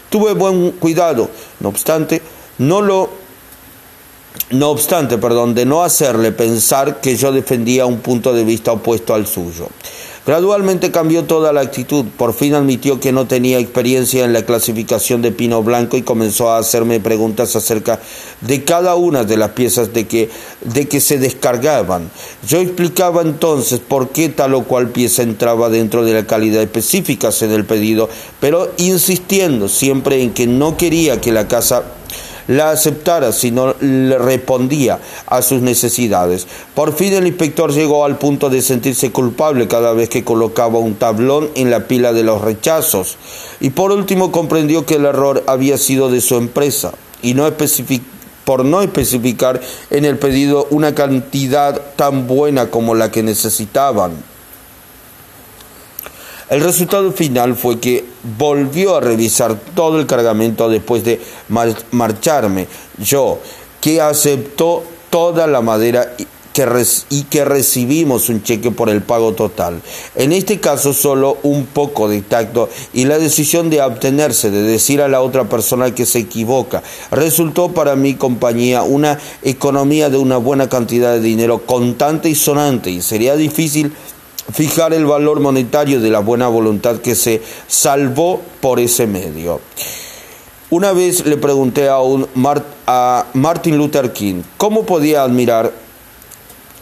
Tuve 0.08 0.34
buen 0.34 0.72
cuidado, 0.72 1.30
no 1.60 1.70
obstante, 1.70 2.22
no 2.58 2.82
lo 2.82 3.22
no 4.50 4.70
obstante, 4.70 5.18
perdón, 5.18 5.54
de 5.54 5.64
no 5.64 5.82
hacerle 5.82 6.32
pensar 6.32 7.00
que 7.00 7.16
yo 7.16 7.32
defendía 7.32 7.86
un 7.86 8.00
punto 8.00 8.32
de 8.32 8.44
vista 8.44 8.72
opuesto 8.72 9.14
al 9.14 9.26
suyo. 9.26 9.68
Gradualmente 10.24 10.92
cambió 10.92 11.24
toda 11.24 11.52
la 11.52 11.62
actitud, 11.62 12.04
por 12.16 12.32
fin 12.32 12.54
admitió 12.54 13.00
que 13.00 13.10
no 13.10 13.26
tenía 13.26 13.58
experiencia 13.58 14.24
en 14.24 14.32
la 14.32 14.46
clasificación 14.46 15.20
de 15.20 15.32
pino 15.32 15.64
blanco 15.64 15.96
y 15.96 16.02
comenzó 16.02 16.50
a 16.50 16.58
hacerme 16.58 17.00
preguntas 17.00 17.56
acerca 17.56 17.98
de 18.40 18.62
cada 18.62 18.94
una 18.94 19.24
de 19.24 19.36
las 19.36 19.50
piezas 19.50 19.92
de 19.92 20.06
que, 20.06 20.30
de 20.60 20.86
que 20.86 21.00
se 21.00 21.18
descargaban. 21.18 22.08
Yo 22.46 22.60
explicaba 22.60 23.22
entonces 23.22 23.80
por 23.80 24.10
qué 24.10 24.28
tal 24.28 24.54
o 24.54 24.62
cual 24.62 24.90
pieza 24.90 25.24
entraba 25.24 25.70
dentro 25.70 26.04
de 26.04 26.14
la 26.14 26.24
calidad 26.24 26.62
específica 26.62 27.30
en 27.40 27.50
el 27.50 27.64
pedido, 27.64 28.08
pero 28.38 28.70
insistiendo 28.76 29.68
siempre 29.68 30.22
en 30.22 30.32
que 30.32 30.46
no 30.46 30.76
quería 30.76 31.20
que 31.20 31.32
la 31.32 31.48
casa 31.48 31.82
la 32.52 32.70
aceptara 32.70 33.32
si 33.32 33.50
no 33.50 33.74
le 33.80 34.18
respondía 34.18 34.98
a 35.26 35.42
sus 35.42 35.62
necesidades. 35.62 36.46
Por 36.74 36.94
fin 36.94 37.14
el 37.14 37.26
inspector 37.26 37.72
llegó 37.72 38.04
al 38.04 38.18
punto 38.18 38.50
de 38.50 38.62
sentirse 38.62 39.10
culpable 39.10 39.68
cada 39.68 39.92
vez 39.92 40.08
que 40.08 40.24
colocaba 40.24 40.78
un 40.78 40.94
tablón 40.94 41.50
en 41.54 41.70
la 41.70 41.88
pila 41.88 42.12
de 42.12 42.22
los 42.22 42.42
rechazos. 42.42 43.16
Y 43.60 43.70
por 43.70 43.90
último 43.90 44.32
comprendió 44.32 44.84
que 44.84 44.96
el 44.96 45.06
error 45.06 45.42
había 45.46 45.78
sido 45.78 46.10
de 46.10 46.20
su 46.20 46.36
empresa 46.36 46.92
y 47.22 47.34
no 47.34 47.46
por 48.44 48.64
no 48.64 48.82
especificar 48.82 49.60
en 49.90 50.04
el 50.04 50.18
pedido 50.18 50.66
una 50.70 50.94
cantidad 50.94 51.80
tan 51.96 52.26
buena 52.26 52.70
como 52.70 52.94
la 52.94 53.10
que 53.10 53.22
necesitaban. 53.22 54.31
El 56.52 56.60
resultado 56.60 57.12
final 57.12 57.56
fue 57.56 57.80
que 57.80 58.04
volvió 58.36 58.94
a 58.94 59.00
revisar 59.00 59.58
todo 59.74 59.98
el 59.98 60.06
cargamento 60.06 60.68
después 60.68 61.02
de 61.02 61.18
marcharme. 61.92 62.66
Yo, 62.98 63.38
que 63.80 64.02
aceptó 64.02 64.84
toda 65.08 65.46
la 65.46 65.62
madera 65.62 66.14
y 67.08 67.22
que 67.22 67.46
recibimos 67.46 68.28
un 68.28 68.42
cheque 68.42 68.70
por 68.70 68.90
el 68.90 69.00
pago 69.00 69.32
total. 69.32 69.80
En 70.14 70.32
este 70.32 70.60
caso 70.60 70.92
solo 70.92 71.38
un 71.42 71.64
poco 71.64 72.10
de 72.10 72.20
tacto 72.20 72.68
y 72.92 73.06
la 73.06 73.18
decisión 73.18 73.70
de 73.70 73.80
abstenerse 73.80 74.50
de 74.50 74.62
decir 74.62 75.00
a 75.00 75.08
la 75.08 75.22
otra 75.22 75.48
persona 75.48 75.94
que 75.94 76.04
se 76.04 76.18
equivoca 76.18 76.82
resultó 77.10 77.70
para 77.70 77.96
mi 77.96 78.16
compañía 78.16 78.82
una 78.82 79.18
economía 79.42 80.10
de 80.10 80.18
una 80.18 80.36
buena 80.36 80.68
cantidad 80.68 81.14
de 81.14 81.20
dinero 81.20 81.64
contante 81.64 82.28
y 82.28 82.34
sonante 82.34 82.90
y 82.90 83.00
sería 83.00 83.36
difícil 83.36 83.94
fijar 84.50 84.92
el 84.94 85.06
valor 85.06 85.40
monetario 85.40 86.00
de 86.00 86.10
la 86.10 86.20
buena 86.20 86.48
voluntad 86.48 87.00
que 87.00 87.14
se 87.14 87.42
salvó 87.68 88.40
por 88.60 88.80
ese 88.80 89.06
medio. 89.06 89.60
Una 90.70 90.92
vez 90.92 91.26
le 91.26 91.36
pregunté 91.36 91.88
a, 91.88 93.26
Martin 93.34 93.76
Luther 93.76 94.12
King 94.12 94.42
cómo 94.56 94.86
podía 94.86 95.22
admirar, 95.22 95.72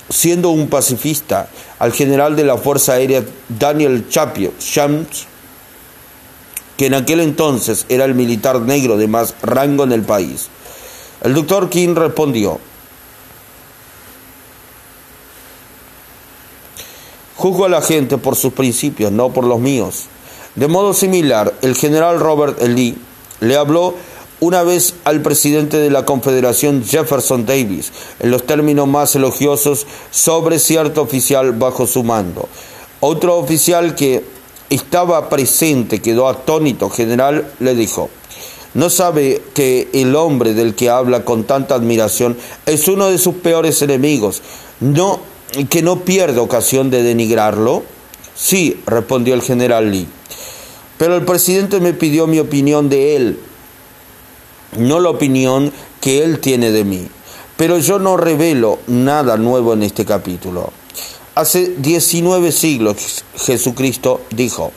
siendo 0.08 0.50
un 0.50 0.68
pacifista, 0.68 1.48
al 1.78 1.92
general 1.92 2.36
de 2.36 2.44
la 2.44 2.56
Fuerza 2.56 2.92
Aérea 2.94 3.24
Daniel 3.48 4.08
Chapio 4.08 4.52
que 6.76 6.86
en 6.86 6.94
aquel 6.94 7.20
entonces 7.20 7.84
era 7.88 8.06
el 8.06 8.14
militar 8.14 8.60
negro 8.60 8.96
de 8.96 9.06
más 9.06 9.34
rango 9.42 9.84
en 9.84 9.92
el 9.92 10.02
país. 10.02 10.48
El 11.22 11.34
doctor 11.34 11.68
King 11.68 11.94
respondió, 11.94 12.58
Juzgo 17.40 17.64
a 17.64 17.70
la 17.70 17.80
gente 17.80 18.18
por 18.18 18.36
sus 18.36 18.52
principios, 18.52 19.10
no 19.12 19.32
por 19.32 19.44
los 19.44 19.58
míos. 19.58 20.08
De 20.56 20.68
modo 20.68 20.92
similar, 20.92 21.54
el 21.62 21.74
general 21.74 22.20
Robert 22.20 22.60
E. 22.60 22.68
Lee 22.68 22.98
le 23.40 23.56
habló 23.56 23.94
una 24.40 24.62
vez 24.62 24.92
al 25.04 25.22
presidente 25.22 25.78
de 25.78 25.88
la 25.88 26.04
Confederación 26.04 26.84
Jefferson 26.84 27.46
Davis, 27.46 27.92
en 28.18 28.30
los 28.30 28.44
términos 28.44 28.88
más 28.88 29.16
elogiosos, 29.16 29.86
sobre 30.10 30.58
cierto 30.58 31.00
oficial 31.00 31.52
bajo 31.52 31.86
su 31.86 32.04
mando. 32.04 32.46
Otro 33.00 33.38
oficial 33.38 33.94
que 33.94 34.22
estaba 34.68 35.30
presente 35.30 36.02
quedó 36.02 36.28
atónito. 36.28 36.90
General 36.90 37.50
le 37.58 37.74
dijo, 37.74 38.10
¿no 38.74 38.90
sabe 38.90 39.40
que 39.54 39.88
el 39.94 40.14
hombre 40.14 40.52
del 40.52 40.74
que 40.74 40.90
habla 40.90 41.24
con 41.24 41.44
tanta 41.44 41.74
admiración 41.74 42.36
es 42.66 42.86
uno 42.86 43.08
de 43.08 43.16
sus 43.16 43.36
peores 43.36 43.80
enemigos? 43.80 44.42
No 44.80 45.29
que 45.68 45.82
no 45.82 46.00
pierda 46.00 46.42
ocasión 46.42 46.90
de 46.90 47.02
denigrarlo? 47.02 47.82
Sí, 48.34 48.80
respondió 48.86 49.34
el 49.34 49.42
general 49.42 49.90
Lee. 49.90 50.08
Pero 50.98 51.16
el 51.16 51.24
presidente 51.24 51.80
me 51.80 51.94
pidió 51.94 52.26
mi 52.26 52.38
opinión 52.38 52.88
de 52.88 53.16
él, 53.16 53.40
no 54.76 55.00
la 55.00 55.10
opinión 55.10 55.72
que 56.00 56.22
él 56.22 56.40
tiene 56.40 56.70
de 56.70 56.84
mí. 56.84 57.08
Pero 57.56 57.78
yo 57.78 57.98
no 57.98 58.16
revelo 58.16 58.78
nada 58.86 59.36
nuevo 59.36 59.72
en 59.72 59.82
este 59.82 60.04
capítulo. 60.04 60.72
Hace 61.34 61.74
19 61.78 62.52
siglos 62.52 63.24
Jesucristo 63.36 64.20
dijo, 64.30 64.72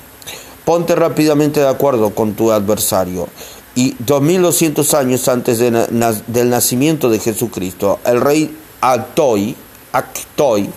ponte 0.65 0.95
rápidamente 0.95 1.59
de 1.59 1.67
acuerdo 1.67 2.13
con 2.13 2.33
tu 2.33 2.51
adversario. 2.51 3.27
Y 3.75 3.95
2200 3.99 4.93
años 4.93 5.27
antes 5.27 5.59
del 5.59 6.49
nacimiento 6.49 7.09
de 7.09 7.19
Jesucristo, 7.19 7.99
el 8.05 8.21
rey 8.21 8.55
Atoy 8.81 9.55
Actoi 9.93 10.69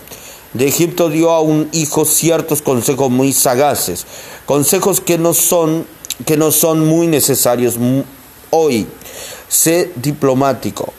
de 0.53 0.67
Egipto 0.67 1.09
dio 1.09 1.31
a 1.31 1.41
un 1.41 1.69
hijo 1.71 2.05
ciertos 2.05 2.61
consejos 2.61 3.09
muy 3.09 3.33
sagaces, 3.33 4.05
consejos 4.45 5.01
que 5.01 5.17
no 5.17 5.33
son, 5.33 5.85
que 6.25 6.37
no 6.37 6.51
son 6.51 6.87
muy 6.87 7.07
necesarios 7.07 7.75
hoy. 8.49 8.87
Sé 9.49 9.91
diplomático. 9.95 10.93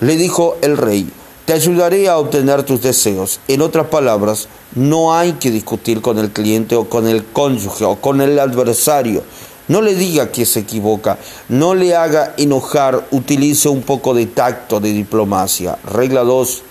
Le 0.00 0.16
dijo 0.16 0.56
el 0.62 0.76
rey, 0.76 1.08
te 1.44 1.52
ayudaré 1.52 2.08
a 2.08 2.18
obtener 2.18 2.62
tus 2.64 2.82
deseos. 2.82 3.40
En 3.48 3.62
otras 3.62 3.86
palabras, 3.86 4.48
no 4.74 5.14
hay 5.14 5.34
que 5.34 5.50
discutir 5.50 6.00
con 6.00 6.18
el 6.18 6.30
cliente 6.30 6.74
o 6.76 6.88
con 6.88 7.06
el 7.06 7.24
cónyuge 7.24 7.84
o 7.84 7.96
con 7.96 8.20
el 8.20 8.38
adversario. 8.38 9.22
No 9.68 9.82
le 9.82 9.94
diga 9.94 10.30
que 10.30 10.46
se 10.46 10.60
equivoca, 10.60 11.18
no 11.48 11.74
le 11.74 11.96
haga 11.96 12.34
enojar, 12.36 13.08
utilice 13.10 13.68
un 13.68 13.82
poco 13.82 14.14
de 14.14 14.26
tacto, 14.26 14.78
de 14.78 14.92
diplomacia. 14.92 15.78
Regla 15.84 16.22
2 16.22 16.62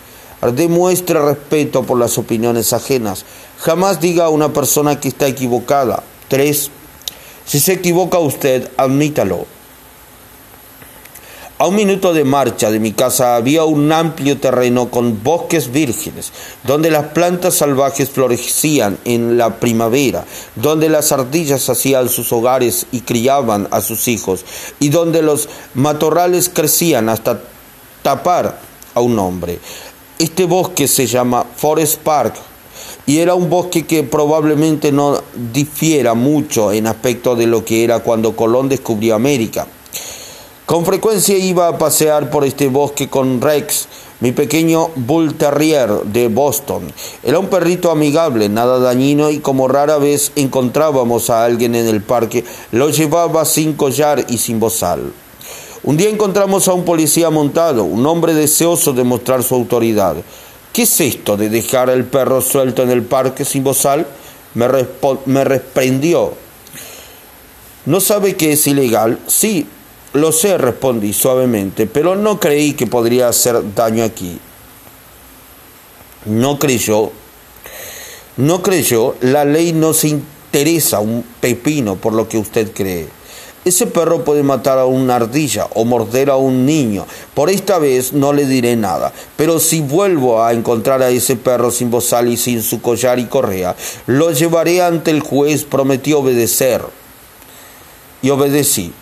Demuestre 0.53 1.19
respeto 1.19 1.83
por 1.83 1.97
las 1.97 2.17
opiniones 2.17 2.73
ajenas. 2.73 3.25
Jamás 3.59 3.99
diga 3.99 4.25
a 4.25 4.29
una 4.29 4.53
persona 4.53 4.99
que 4.99 5.07
está 5.07 5.27
equivocada. 5.27 6.03
3. 6.27 6.71
Si 7.45 7.59
se 7.59 7.73
equivoca 7.73 8.19
usted, 8.19 8.69
admítalo. 8.77 9.45
A 11.57 11.67
un 11.67 11.75
minuto 11.75 12.13
de 12.13 12.25
marcha 12.25 12.69
de 12.69 12.81
mi 12.81 12.91
casa 12.91 13.37
había 13.37 13.63
un 13.63 13.89
amplio 13.89 14.37
terreno 14.37 14.91
con 14.91 15.23
bosques 15.23 15.71
vírgenes, 15.71 16.33
donde 16.63 16.91
las 16.91 17.05
plantas 17.13 17.53
salvajes 17.53 18.09
florecían 18.09 18.97
en 19.05 19.37
la 19.37 19.57
primavera, 19.57 20.25
donde 20.55 20.89
las 20.89 21.13
ardillas 21.13 21.69
hacían 21.69 22.09
sus 22.09 22.33
hogares 22.33 22.87
y 22.91 23.01
criaban 23.01 23.69
a 23.71 23.79
sus 23.79 24.09
hijos, 24.09 24.43
y 24.81 24.89
donde 24.89 25.21
los 25.21 25.47
matorrales 25.75 26.49
crecían 26.49 27.07
hasta 27.07 27.39
tapar 28.03 28.59
a 28.93 28.99
un 28.99 29.17
hombre. 29.17 29.59
Este 30.17 30.45
bosque 30.45 30.87
se 30.87 31.07
llama 31.07 31.45
Forest 31.57 31.99
Park 31.99 32.35
y 33.05 33.17
era 33.17 33.35
un 33.35 33.49
bosque 33.49 33.85
que 33.85 34.03
probablemente 34.03 34.93
no 34.93 35.21
difiera 35.51 36.13
mucho 36.13 36.71
en 36.71 36.87
aspecto 36.87 37.35
de 37.35 37.47
lo 37.47 37.65
que 37.65 37.83
era 37.83 37.99
cuando 37.99 38.33
Colón 38.33 38.69
descubrió 38.69 39.15
América. 39.15 39.67
Con 40.65 40.85
frecuencia 40.85 41.37
iba 41.37 41.67
a 41.67 41.77
pasear 41.77 42.29
por 42.29 42.45
este 42.45 42.69
bosque 42.69 43.09
con 43.09 43.41
Rex, 43.41 43.89
mi 44.21 44.31
pequeño 44.31 44.89
Bull 44.95 45.35
Terrier 45.35 45.89
de 46.05 46.29
Boston. 46.29 46.91
Era 47.21 47.37
un 47.37 47.47
perrito 47.47 47.91
amigable, 47.91 48.47
nada 48.47 48.79
dañino 48.79 49.29
y 49.29 49.39
como 49.39 49.67
rara 49.67 49.97
vez 49.97 50.31
encontrábamos 50.37 51.29
a 51.29 51.43
alguien 51.43 51.75
en 51.75 51.87
el 51.87 52.01
parque, 52.01 52.45
lo 52.71 52.89
llevaba 52.89 53.43
sin 53.43 53.73
collar 53.73 54.25
y 54.29 54.37
sin 54.37 54.61
bozal. 54.61 55.11
Un 55.85 55.97
día 55.97 56.09
encontramos 56.09 56.67
a 56.67 56.73
un 56.73 56.83
policía 56.83 57.29
montado, 57.29 57.83
un 57.83 58.07
hombre 58.07 58.33
deseoso 58.33 58.91
de 58.91 59.03
mostrar 59.03 59.43
su 59.43 59.53
autoridad. 59.53 60.15
¿Qué 60.73 60.81
es 60.81 60.99
esto 60.99 61.37
de 61.37 61.47
dejar 61.47 61.91
al 61.91 62.05
perro 62.05 62.41
suelto 62.41 62.81
en 62.81 62.89
el 62.89 63.03
parque 63.03 63.45
sin 63.45 63.63
bozal? 63.63 64.07
Me, 64.55 64.67
me. 65.27 65.45
¿No 67.85 67.99
sabe 67.99 68.35
que 68.35 68.53
es 68.53 68.65
ilegal? 68.65 69.19
Sí, 69.27 69.67
lo 70.13 70.31
sé, 70.31 70.57
respondí 70.57 71.13
suavemente, 71.13 71.85
pero 71.85 72.15
no 72.15 72.39
creí 72.39 72.73
que 72.73 72.87
podría 72.87 73.27
hacer 73.27 73.75
daño 73.75 74.03
aquí. 74.03 74.39
No 76.25 76.57
creyó. 76.57 77.11
No 78.37 78.63
creyó, 78.63 79.15
la 79.21 79.45
ley 79.45 79.71
no 79.71 79.93
se 79.93 80.07
interesa 80.07 80.99
un 80.99 81.23
pepino 81.39 81.95
por 81.95 82.13
lo 82.13 82.27
que 82.27 82.39
usted 82.39 82.71
cree. 82.73 83.14
Ese 83.65 83.87
perro 83.87 84.23
puede 84.23 84.43
matar 84.43 84.77
a 84.77 84.85
una 84.85 85.15
ardilla 85.15 85.67
o 85.73 85.85
morder 85.85 86.29
a 86.29 86.35
un 86.35 86.67
niño. 86.67 87.07
Por 87.33 87.49
esta 87.49 87.79
vez 87.79 88.13
no 88.13 88.31
le 88.31 88.45
diré 88.45 88.75
nada. 88.75 89.11
Pero 89.37 89.59
si 89.59 89.81
vuelvo 89.81 90.43
a 90.43 90.53
encontrar 90.53 91.01
a 91.01 91.09
ese 91.09 91.35
perro 91.35 91.71
sin 91.71 91.89
bozal 91.89 92.27
y 92.27 92.37
sin 92.37 92.61
su 92.61 92.79
collar 92.79 93.17
y 93.17 93.25
correa, 93.25 93.75
lo 94.05 94.31
llevaré 94.31 94.83
ante 94.83 95.09
el 95.09 95.21
juez. 95.21 95.63
Prometió 95.63 96.19
obedecer. 96.19 96.83
Y 98.21 98.29
obedecí. 98.29 98.93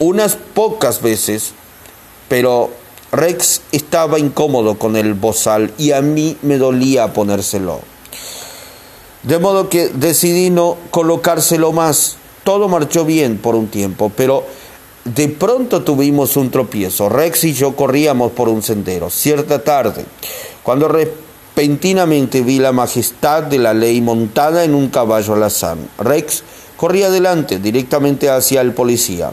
Unas 0.00 0.34
pocas 0.34 1.00
veces, 1.00 1.52
pero 2.28 2.70
Rex 3.12 3.62
estaba 3.70 4.18
incómodo 4.18 4.80
con 4.80 4.96
el 4.96 5.14
bozal 5.14 5.72
y 5.78 5.92
a 5.92 6.02
mí 6.02 6.36
me 6.42 6.58
dolía 6.58 7.12
ponérselo. 7.12 7.80
De 9.22 9.38
modo 9.38 9.68
que 9.68 9.88
decidí 9.90 10.50
no 10.50 10.76
colocárselo 10.90 11.70
más 11.70 12.16
todo 12.46 12.68
marchó 12.68 13.04
bien 13.04 13.38
por 13.38 13.56
un 13.56 13.66
tiempo, 13.66 14.12
pero 14.14 14.46
de 15.04 15.28
pronto 15.28 15.82
tuvimos 15.82 16.36
un 16.36 16.52
tropiezo. 16.52 17.08
Rex 17.08 17.42
y 17.42 17.54
yo 17.54 17.74
corríamos 17.74 18.30
por 18.30 18.48
un 18.48 18.62
sendero, 18.62 19.10
cierta 19.10 19.64
tarde, 19.64 20.04
cuando 20.62 20.86
repentinamente 20.86 22.42
vi 22.42 22.60
la 22.60 22.70
majestad 22.70 23.42
de 23.42 23.58
la 23.58 23.74
ley 23.74 24.00
montada 24.00 24.62
en 24.62 24.76
un 24.76 24.90
caballo 24.90 25.34
alazán. 25.34 25.88
Rex 25.98 26.44
corría 26.76 27.08
adelante, 27.08 27.58
directamente 27.58 28.30
hacia 28.30 28.60
el 28.60 28.74
policía. 28.74 29.32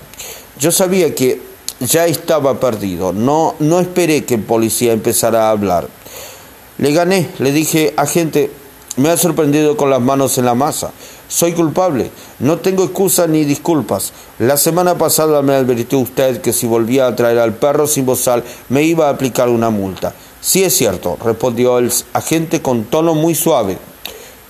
Yo 0.60 0.72
sabía 0.72 1.14
que 1.14 1.40
ya 1.82 2.08
estaba 2.08 2.60
perdido. 2.60 3.14
No, 3.14 3.54
no 3.60 3.80
esperé 3.80 4.26
que 4.26 4.36
el 4.36 4.42
policía 4.42 4.92
empezara 4.92 5.50
a 5.50 5.52
hablar. 5.52 5.88
Le 6.80 6.92
gané, 6.94 7.30
le 7.38 7.52
dije, 7.52 7.94
agente, 7.96 8.50
me 8.96 9.10
ha 9.10 9.18
sorprendido 9.18 9.78
con 9.78 9.92
las 9.92 10.02
manos 10.02 10.40
en 10.40 10.46
la 10.46 10.56
masa. 10.56 10.94
Soy 11.34 11.54
culpable, 11.54 12.12
no 12.38 12.60
tengo 12.60 12.84
excusa 12.84 13.26
ni 13.26 13.44
disculpas. 13.44 14.14
La 14.38 14.56
semana 14.56 15.00
pasada 15.00 15.42
me 15.42 15.56
advirtió 15.56 15.98
usted 15.98 16.42
que 16.42 16.54
si 16.54 16.68
volvía 16.68 17.08
a 17.08 17.16
traer 17.16 17.40
al 17.40 17.56
perro 17.56 17.88
sin 17.88 18.06
bozal 18.06 18.44
me 18.70 18.84
iba 18.84 19.08
a 19.08 19.10
aplicar 19.10 19.50
una 19.50 19.72
multa. 19.72 20.14
Sí 20.42 20.64
es 20.64 20.78
cierto, 20.78 21.18
respondió 21.26 21.80
el 21.80 21.92
agente 22.14 22.62
con 22.62 22.84
tono 22.84 23.16
muy 23.16 23.34
suave. 23.34 23.80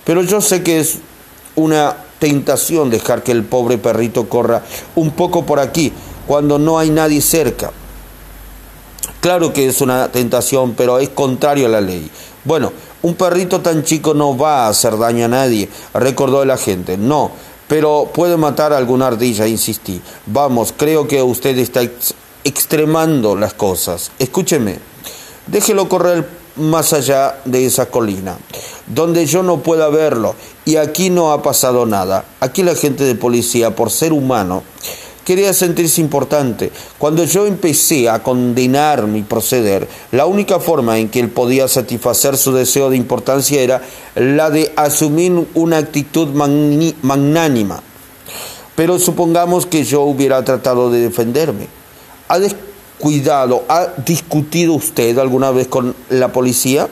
Pero 0.04 0.20
yo 0.24 0.42
sé 0.42 0.62
que 0.62 0.78
es 0.78 0.98
una 1.54 1.96
tentación 2.18 2.90
dejar 2.90 3.22
que 3.22 3.32
el 3.32 3.44
pobre 3.44 3.78
perrito 3.78 4.28
corra 4.28 4.62
un 4.94 5.12
poco 5.12 5.46
por 5.46 5.60
aquí 5.60 5.90
cuando 6.26 6.58
no 6.58 6.78
hay 6.78 6.90
nadie 6.90 7.22
cerca. 7.22 7.72
Claro 9.22 9.54
que 9.54 9.68
es 9.68 9.80
una 9.80 10.12
tentación, 10.12 10.74
pero 10.74 10.98
es 10.98 11.08
contrario 11.08 11.64
a 11.64 11.70
la 11.70 11.80
ley. 11.80 12.10
Bueno, 12.44 12.74
un 13.04 13.14
perrito 13.16 13.60
tan 13.60 13.84
chico 13.84 14.14
no 14.14 14.36
va 14.36 14.64
a 14.64 14.68
hacer 14.70 14.96
daño 14.96 15.26
a 15.26 15.28
nadie, 15.28 15.68
recordó 15.92 16.42
el 16.42 16.50
agente. 16.50 16.96
No, 16.96 17.30
pero 17.68 18.10
puede 18.14 18.38
matar 18.38 18.72
a 18.72 18.78
alguna 18.78 19.08
ardilla, 19.08 19.46
insistí. 19.46 20.00
Vamos, 20.24 20.72
creo 20.74 21.06
que 21.06 21.22
usted 21.22 21.56
está 21.58 21.82
extremando 22.44 23.36
las 23.36 23.52
cosas. 23.52 24.10
Escúcheme, 24.18 24.78
déjelo 25.46 25.86
correr 25.86 26.26
más 26.56 26.94
allá 26.94 27.42
de 27.44 27.66
esa 27.66 27.90
colina, 27.90 28.38
donde 28.86 29.26
yo 29.26 29.42
no 29.42 29.58
pueda 29.58 29.90
verlo, 29.90 30.34
y 30.64 30.76
aquí 30.76 31.10
no 31.10 31.32
ha 31.32 31.42
pasado 31.42 31.84
nada. 31.84 32.24
Aquí 32.40 32.62
la 32.62 32.74
gente 32.74 33.04
de 33.04 33.16
policía, 33.16 33.76
por 33.76 33.90
ser 33.90 34.14
humano, 34.14 34.62
quería 35.24 35.52
sentirse 35.52 36.00
importante. 36.00 36.70
Cuando 36.98 37.24
yo 37.24 37.46
empecé 37.46 38.08
a 38.08 38.22
condenar 38.22 39.06
mi 39.06 39.22
proceder, 39.22 39.88
la 40.12 40.26
única 40.26 40.60
forma 40.60 40.98
en 40.98 41.08
que 41.08 41.20
él 41.20 41.30
podía 41.30 41.66
satisfacer 41.66 42.36
su 42.36 42.52
deseo 42.52 42.90
de 42.90 42.96
importancia 42.96 43.60
era 43.60 43.82
la 44.14 44.50
de 44.50 44.72
asumir 44.76 45.46
una 45.54 45.78
actitud 45.78 46.28
magnánima. 46.28 47.82
Pero 48.76 48.98
supongamos 48.98 49.66
que 49.66 49.84
yo 49.84 50.02
hubiera 50.02 50.44
tratado 50.44 50.90
de 50.90 51.00
defenderme. 51.00 51.68
¿Ha 52.28 52.38
descuidado, 52.38 53.64
ha 53.68 53.88
discutido 54.04 54.74
usted 54.74 55.16
alguna 55.18 55.50
vez 55.50 55.68
con 55.68 55.94
la 56.10 56.32
policía? 56.32 56.88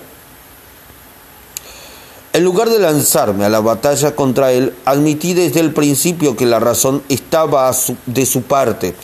En 2.34 2.44
lugar 2.44 2.70
de 2.70 2.78
lanzarme 2.78 3.44
a 3.44 3.50
la 3.50 3.60
batalla 3.60 4.16
contra 4.16 4.52
él, 4.52 4.72
admití 4.86 5.34
desde 5.34 5.60
el 5.60 5.74
principio 5.74 6.34
que 6.34 6.46
la 6.46 6.60
razón 6.60 7.02
estaba 7.10 7.70
de 8.06 8.24
su 8.24 8.40
parte, 8.40 8.94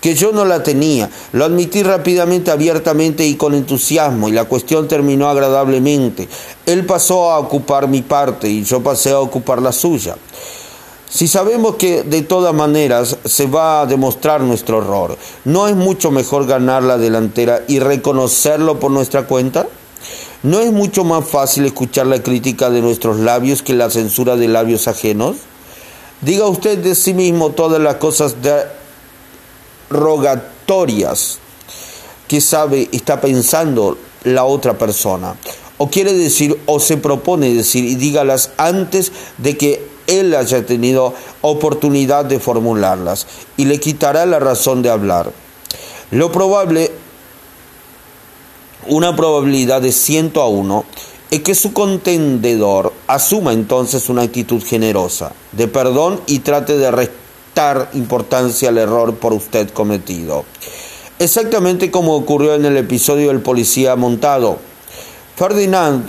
que 0.00 0.16
yo 0.16 0.32
no 0.32 0.44
la 0.44 0.64
tenía. 0.64 1.08
Lo 1.30 1.44
admití 1.44 1.84
rápidamente, 1.84 2.50
abiertamente 2.50 3.24
y 3.24 3.36
con 3.36 3.54
entusiasmo, 3.54 4.28
y 4.28 4.32
la 4.32 4.46
cuestión 4.46 4.88
terminó 4.88 5.28
agradablemente. 5.28 6.28
Él 6.66 6.84
pasó 6.84 7.30
a 7.30 7.38
ocupar 7.38 7.86
mi 7.86 8.02
parte 8.02 8.48
y 8.48 8.64
yo 8.64 8.82
pasé 8.82 9.12
a 9.12 9.20
ocupar 9.20 9.62
la 9.62 9.70
suya. 9.70 10.16
Si 11.08 11.28
sabemos 11.28 11.76
que 11.76 12.02
de 12.02 12.22
todas 12.22 12.52
maneras 12.52 13.16
se 13.24 13.46
va 13.46 13.82
a 13.82 13.86
demostrar 13.86 14.40
nuestro 14.40 14.78
error, 14.78 15.16
¿no 15.44 15.68
es 15.68 15.76
mucho 15.76 16.10
mejor 16.10 16.48
ganar 16.48 16.82
la 16.82 16.98
delantera 16.98 17.62
y 17.68 17.78
reconocerlo 17.78 18.80
por 18.80 18.90
nuestra 18.90 19.28
cuenta? 19.28 19.68
¿No 20.42 20.58
es 20.58 20.72
mucho 20.72 21.04
más 21.04 21.24
fácil 21.28 21.66
escuchar 21.66 22.06
la 22.06 22.20
crítica 22.20 22.68
de 22.68 22.82
nuestros 22.82 23.20
labios 23.20 23.62
que 23.62 23.74
la 23.74 23.90
censura 23.90 24.34
de 24.34 24.48
labios 24.48 24.88
ajenos? 24.88 25.36
Diga 26.20 26.46
usted 26.46 26.78
de 26.78 26.96
sí 26.96 27.14
mismo 27.14 27.50
todas 27.50 27.80
las 27.80 27.96
cosas 27.96 28.34
rogatorias 29.88 31.38
que 32.26 32.40
sabe, 32.40 32.88
está 32.90 33.20
pensando 33.20 33.96
la 34.24 34.44
otra 34.44 34.76
persona. 34.76 35.36
O 35.78 35.90
quiere 35.90 36.12
decir, 36.12 36.58
o 36.66 36.80
se 36.80 36.96
propone 36.96 37.54
decir, 37.54 37.84
y 37.84 37.94
dígalas 37.94 38.50
antes 38.56 39.12
de 39.38 39.56
que 39.56 39.86
él 40.08 40.34
haya 40.34 40.66
tenido 40.66 41.14
oportunidad 41.40 42.24
de 42.24 42.40
formularlas, 42.40 43.28
y 43.56 43.66
le 43.66 43.78
quitará 43.78 44.26
la 44.26 44.40
razón 44.40 44.82
de 44.82 44.90
hablar. 44.90 45.30
Lo 46.10 46.32
probable 46.32 46.90
una 48.88 49.14
probabilidad 49.14 49.82
de 49.82 49.92
100 49.92 50.32
a 50.36 50.46
1 50.46 50.84
es 51.30 51.40
que 51.40 51.54
su 51.54 51.72
contendedor 51.72 52.92
asuma 53.06 53.52
entonces 53.52 54.08
una 54.08 54.22
actitud 54.22 54.62
generosa 54.62 55.32
de 55.52 55.68
perdón 55.68 56.20
y 56.26 56.40
trate 56.40 56.76
de 56.76 56.90
restar 56.90 57.90
importancia 57.94 58.68
al 58.68 58.78
error 58.78 59.14
por 59.14 59.32
usted 59.32 59.70
cometido. 59.70 60.44
Exactamente 61.18 61.90
como 61.90 62.16
ocurrió 62.16 62.54
en 62.54 62.64
el 62.64 62.76
episodio 62.76 63.28
del 63.28 63.40
policía 63.40 63.96
montado. 63.96 64.58
Ferdinand 65.36 66.04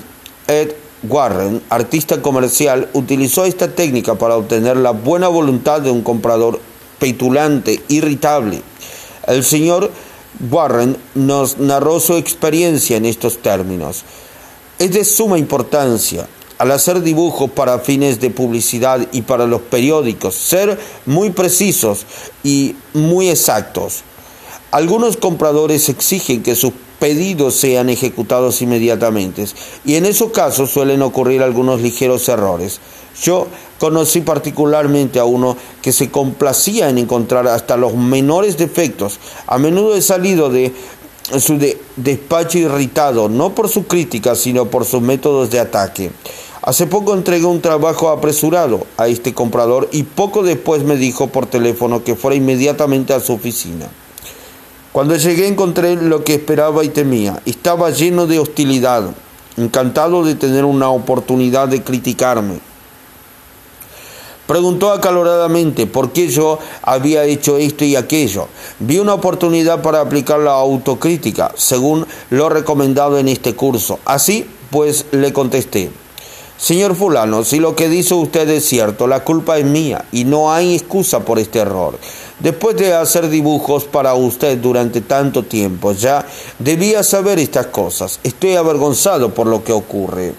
Ed 0.47 0.73
Warren, 1.07 1.61
artista 1.69 2.21
comercial, 2.21 2.89
utilizó 2.93 3.45
esta 3.45 3.69
técnica 3.69 4.15
para 4.15 4.35
obtener 4.35 4.77
la 4.77 4.91
buena 4.91 5.27
voluntad 5.27 5.81
de 5.81 5.91
un 5.91 6.01
comprador 6.01 6.59
petulante, 6.99 7.83
irritable. 7.89 8.61
El 9.27 9.43
señor 9.43 9.91
Warren 10.49 10.97
nos 11.15 11.57
narró 11.57 11.99
su 11.99 12.15
experiencia 12.15 12.97
en 12.97 13.05
estos 13.05 13.41
términos. 13.41 14.03
Es 14.79 14.91
de 14.91 15.05
suma 15.05 15.37
importancia 15.37 16.27
al 16.57 16.71
hacer 16.71 17.01
dibujos 17.01 17.51
para 17.51 17.79
fines 17.79 18.19
de 18.19 18.29
publicidad 18.29 19.07
y 19.11 19.23
para 19.23 19.47
los 19.47 19.61
periódicos, 19.61 20.35
ser 20.35 20.79
muy 21.05 21.31
precisos 21.31 22.05
y 22.43 22.75
muy 22.93 23.29
exactos. 23.29 24.03
Algunos 24.71 25.17
compradores 25.17 25.89
exigen 25.89 26.41
que 26.41 26.55
sus 26.55 26.73
pedidos 26.99 27.55
sean 27.55 27.89
ejecutados 27.89 28.61
inmediatamente 28.61 29.45
y 29.83 29.95
en 29.95 30.05
esos 30.05 30.31
casos 30.31 30.71
suelen 30.71 31.01
ocurrir 31.01 31.43
algunos 31.43 31.81
ligeros 31.81 32.29
errores. 32.29 32.79
Yo 33.21 33.47
conocí 33.83 34.21
particularmente 34.21 35.19
a 35.19 35.25
uno 35.25 35.57
que 35.81 35.91
se 35.91 36.09
complacía 36.09 36.87
en 36.87 36.99
encontrar 36.99 37.49
hasta 37.49 37.75
los 37.75 37.93
menores 37.93 38.57
defectos. 38.57 39.19
A 39.45 39.57
menudo 39.57 39.97
he 39.97 40.01
salido 40.01 40.49
de 40.49 40.71
su 41.37 41.59
despacho 41.97 42.59
irritado, 42.59 43.27
no 43.27 43.53
por 43.53 43.67
su 43.67 43.85
crítica, 43.85 44.35
sino 44.35 44.67
por 44.67 44.85
sus 44.85 45.01
métodos 45.01 45.49
de 45.49 45.59
ataque. 45.59 46.11
Hace 46.61 46.87
poco 46.87 47.13
entregué 47.13 47.43
un 47.43 47.59
trabajo 47.59 48.07
apresurado 48.07 48.87
a 48.95 49.09
este 49.09 49.33
comprador 49.33 49.89
y 49.91 50.03
poco 50.03 50.43
después 50.43 50.85
me 50.85 50.95
dijo 50.95 51.27
por 51.27 51.47
teléfono 51.47 52.05
que 52.05 52.15
fuera 52.15 52.37
inmediatamente 52.37 53.13
a 53.13 53.19
su 53.19 53.33
oficina. 53.33 53.89
Cuando 54.93 55.17
llegué 55.17 55.45
encontré 55.45 55.97
lo 55.97 56.23
que 56.23 56.35
esperaba 56.35 56.85
y 56.85 56.87
temía. 56.87 57.41
Estaba 57.45 57.89
lleno 57.89 58.27
de 58.27 58.39
hostilidad, 58.39 59.13
encantado 59.57 60.23
de 60.23 60.35
tener 60.35 60.63
una 60.63 60.87
oportunidad 60.87 61.67
de 61.67 61.83
criticarme. 61.83 62.61
Preguntó 64.47 64.91
acaloradamente 64.91 65.87
por 65.87 66.11
qué 66.11 66.27
yo 66.27 66.59
había 66.81 67.23
hecho 67.23 67.57
esto 67.57 67.85
y 67.85 67.95
aquello. 67.95 68.47
Vi 68.79 68.99
una 68.99 69.13
oportunidad 69.13 69.81
para 69.81 70.01
aplicar 70.01 70.39
la 70.39 70.51
autocrítica, 70.51 71.53
según 71.55 72.05
lo 72.29 72.49
recomendado 72.49 73.17
en 73.17 73.29
este 73.29 73.55
curso. 73.55 73.99
Así, 74.03 74.45
pues, 74.69 75.05
le 75.11 75.31
contesté. 75.31 75.91
Señor 76.57 76.95
fulano, 76.95 77.43
si 77.43 77.59
lo 77.59 77.75
que 77.75 77.89
dice 77.89 78.13
usted 78.13 78.49
es 78.49 78.65
cierto, 78.65 79.07
la 79.07 79.23
culpa 79.23 79.57
es 79.57 79.65
mía 79.65 80.05
y 80.11 80.23
no 80.23 80.51
hay 80.51 80.75
excusa 80.75 81.21
por 81.21 81.39
este 81.39 81.59
error. 81.59 81.97
Después 82.39 82.75
de 82.77 82.93
hacer 82.93 83.29
dibujos 83.29 83.85
para 83.85 84.13
usted 84.13 84.57
durante 84.57 85.01
tanto 85.01 85.43
tiempo, 85.43 85.93
ya 85.93 86.25
debía 86.59 87.03
saber 87.03 87.39
estas 87.39 87.67
cosas. 87.67 88.19
Estoy 88.23 88.55
avergonzado 88.55 89.33
por 89.33 89.47
lo 89.47 89.63
que 89.63 89.73
ocurre. 89.73 90.33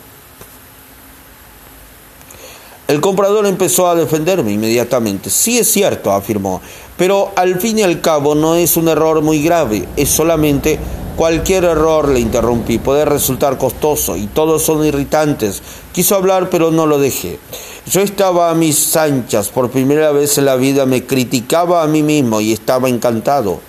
El 2.87 3.01
comprador 3.01 3.47
empezó 3.47 3.88
a 3.88 3.94
defenderme 3.94 4.53
inmediatamente. 4.53 5.31
Sí 5.31 5.59
es 5.59 5.70
cierto, 5.73 6.12
afirmó, 6.12 6.61
pero 6.99 7.33
al 7.35 7.59
fin 7.59 7.79
y 7.79 7.83
al 7.83 8.03
cabo 8.03 8.35
no 8.35 8.57
es 8.57 8.77
un 8.77 8.88
error 8.88 9.23
muy 9.23 9.42
grave, 9.42 9.88
es 9.97 10.11
solamente 10.11 10.79
cualquier 11.16 11.64
error, 11.64 12.09
le 12.09 12.20
interrumpí, 12.20 12.77
puede 12.77 13.07
resultar 13.07 13.57
costoso 13.57 14.18
y 14.18 14.27
todos 14.27 14.62
son 14.62 14.85
irritantes. 14.85 15.62
Quiso 15.92 16.14
hablar, 16.14 16.51
pero 16.51 16.70
no 16.70 16.87
lo 16.87 16.99
dejé. 16.99 17.38
Yo 17.87 18.03
estaba 18.03 18.51
a 18.51 18.55
mis 18.55 18.94
anchas, 18.97 19.49
por 19.49 19.70
primera 19.70 20.12
vez 20.12 20.37
en 20.37 20.44
la 20.44 20.57
vida 20.57 20.85
me 20.85 21.07
criticaba 21.07 21.83
a 21.83 21.87
mí 21.87 22.03
mismo 22.03 22.42
y 22.42 22.53
estaba 22.53 22.90
encantado. 22.90 23.61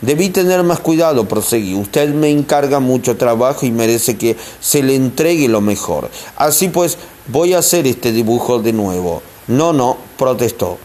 Debí 0.00 0.28
tener 0.28 0.62
más 0.64 0.80
cuidado, 0.80 1.26
proseguí. 1.26 1.74
Usted 1.74 2.12
me 2.12 2.30
encarga 2.30 2.78
mucho 2.78 3.16
trabajo 3.16 3.64
y 3.64 3.70
merece 3.70 4.18
que 4.18 4.36
se 4.60 4.82
le 4.82 4.94
entregue 4.94 5.48
lo 5.48 5.62
mejor. 5.62 6.10
Así 6.36 6.68
pues, 6.68 6.98
voy 7.28 7.54
a 7.54 7.58
hacer 7.58 7.86
este 7.86 8.12
dibujo 8.12 8.60
de 8.60 8.72
nuevo. 8.72 9.22
No, 9.46 9.72
no, 9.72 9.96
protestó. 10.18 10.78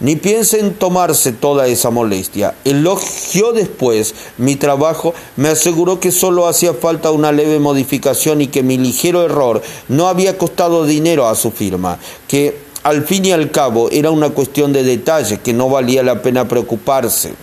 Ni 0.00 0.16
piense 0.16 0.58
en 0.58 0.74
tomarse 0.74 1.32
toda 1.32 1.68
esa 1.68 1.90
molestia. 1.90 2.54
Elogió 2.64 3.52
después 3.52 4.14
mi 4.36 4.56
trabajo, 4.56 5.14
me 5.36 5.48
aseguró 5.48 6.00
que 6.00 6.10
solo 6.10 6.48
hacía 6.48 6.74
falta 6.74 7.12
una 7.12 7.30
leve 7.30 7.60
modificación 7.60 8.40
y 8.40 8.48
que 8.48 8.64
mi 8.64 8.78
ligero 8.78 9.22
error 9.22 9.62
no 9.88 10.08
había 10.08 10.38
costado 10.38 10.86
dinero 10.86 11.28
a 11.28 11.36
su 11.36 11.52
firma, 11.52 12.00
que 12.26 12.58
al 12.82 13.04
fin 13.06 13.26
y 13.26 13.30
al 13.30 13.52
cabo 13.52 13.90
era 13.92 14.10
una 14.10 14.30
cuestión 14.30 14.72
de 14.72 14.82
detalle, 14.82 15.38
que 15.38 15.52
no 15.52 15.68
valía 15.68 16.02
la 16.02 16.20
pena 16.20 16.48
preocuparse. 16.48 17.34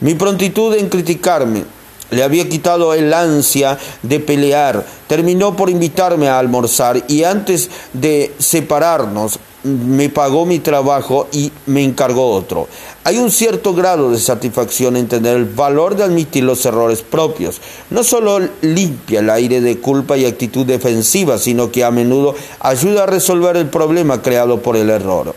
Mi 0.00 0.14
prontitud 0.14 0.74
en 0.74 0.88
criticarme 0.88 1.62
le 2.10 2.22
había 2.22 2.48
quitado 2.48 2.94
el 2.94 3.12
ansia 3.12 3.78
de 4.02 4.20
pelear, 4.20 4.84
terminó 5.06 5.56
por 5.56 5.70
invitarme 5.70 6.28
a 6.28 6.38
almorzar 6.38 7.02
y 7.08 7.24
antes 7.24 7.70
de 7.92 8.32
separarnos 8.38 9.38
me 9.64 10.10
pagó 10.10 10.44
mi 10.44 10.58
trabajo 10.58 11.26
y 11.32 11.50
me 11.66 11.82
encargó 11.82 12.32
otro. 12.32 12.68
Hay 13.02 13.16
un 13.18 13.30
cierto 13.30 13.74
grado 13.74 14.10
de 14.10 14.18
satisfacción 14.18 14.96
en 14.96 15.08
tener 15.08 15.36
el 15.36 15.46
valor 15.46 15.96
de 15.96 16.04
admitir 16.04 16.44
los 16.44 16.64
errores 16.66 17.00
propios. 17.00 17.60
No 17.88 18.04
solo 18.04 18.46
limpia 18.60 19.20
el 19.20 19.30
aire 19.30 19.62
de 19.62 19.78
culpa 19.78 20.18
y 20.18 20.26
actitud 20.26 20.66
defensiva, 20.66 21.38
sino 21.38 21.72
que 21.72 21.82
a 21.82 21.90
menudo 21.90 22.34
ayuda 22.60 23.04
a 23.04 23.06
resolver 23.06 23.56
el 23.56 23.68
problema 23.68 24.20
creado 24.20 24.60
por 24.60 24.76
el 24.76 24.90
error. 24.90 25.34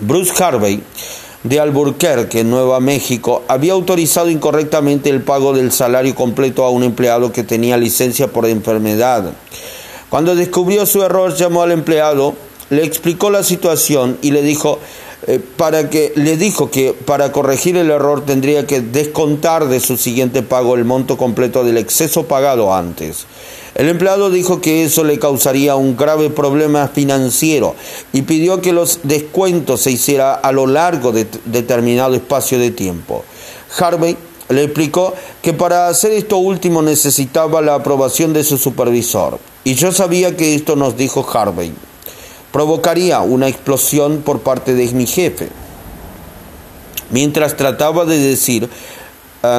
Bruce 0.00 0.32
Harvey 0.42 0.82
de 1.48 1.60
Albuquerque, 1.60 2.44
Nueva 2.44 2.80
México, 2.80 3.42
había 3.48 3.72
autorizado 3.72 4.30
incorrectamente 4.30 5.10
el 5.10 5.22
pago 5.22 5.52
del 5.52 5.72
salario 5.72 6.14
completo 6.14 6.64
a 6.64 6.70
un 6.70 6.82
empleado 6.82 7.32
que 7.32 7.42
tenía 7.42 7.76
licencia 7.76 8.28
por 8.28 8.46
enfermedad. 8.46 9.32
Cuando 10.08 10.34
descubrió 10.34 10.86
su 10.86 11.02
error, 11.02 11.34
llamó 11.34 11.62
al 11.62 11.72
empleado, 11.72 12.34
le 12.70 12.84
explicó 12.84 13.30
la 13.30 13.42
situación 13.42 14.18
y 14.22 14.30
le 14.30 14.42
dijo, 14.42 14.78
eh, 15.26 15.40
para 15.56 15.90
que 15.90 16.12
le 16.16 16.36
dijo 16.36 16.70
que 16.70 16.92
para 16.92 17.32
corregir 17.32 17.76
el 17.76 17.90
error 17.90 18.24
tendría 18.24 18.66
que 18.66 18.80
descontar 18.80 19.68
de 19.68 19.80
su 19.80 19.96
siguiente 19.96 20.42
pago 20.42 20.74
el 20.74 20.84
monto 20.84 21.16
completo 21.16 21.64
del 21.64 21.78
exceso 21.78 22.26
pagado 22.26 22.74
antes. 22.74 23.26
El 23.76 23.90
empleado 23.90 24.30
dijo 24.30 24.62
que 24.62 24.84
eso 24.84 25.04
le 25.04 25.18
causaría 25.18 25.76
un 25.76 25.98
grave 25.98 26.30
problema 26.30 26.88
financiero 26.88 27.74
y 28.14 28.22
pidió 28.22 28.62
que 28.62 28.72
los 28.72 29.00
descuentos 29.02 29.82
se 29.82 29.90
hiciera 29.90 30.32
a 30.34 30.50
lo 30.50 30.66
largo 30.66 31.12
de 31.12 31.26
determinado 31.44 32.14
espacio 32.14 32.58
de 32.58 32.70
tiempo. 32.70 33.22
Harvey 33.78 34.16
le 34.48 34.62
explicó 34.62 35.12
que 35.42 35.52
para 35.52 35.88
hacer 35.88 36.12
esto 36.12 36.38
último 36.38 36.80
necesitaba 36.80 37.60
la 37.60 37.74
aprobación 37.74 38.32
de 38.32 38.44
su 38.44 38.56
supervisor. 38.56 39.38
Y 39.62 39.74
yo 39.74 39.92
sabía 39.92 40.38
que 40.38 40.54
esto 40.54 40.74
nos 40.74 40.96
dijo 40.96 41.28
Harvey. 41.30 41.74
Provocaría 42.52 43.20
una 43.20 43.46
explosión 43.46 44.22
por 44.24 44.40
parte 44.40 44.72
de 44.72 44.90
mi 44.92 45.06
jefe. 45.06 45.50
Mientras 47.10 47.58
trataba 47.58 48.06
de 48.06 48.18
decir 48.18 48.70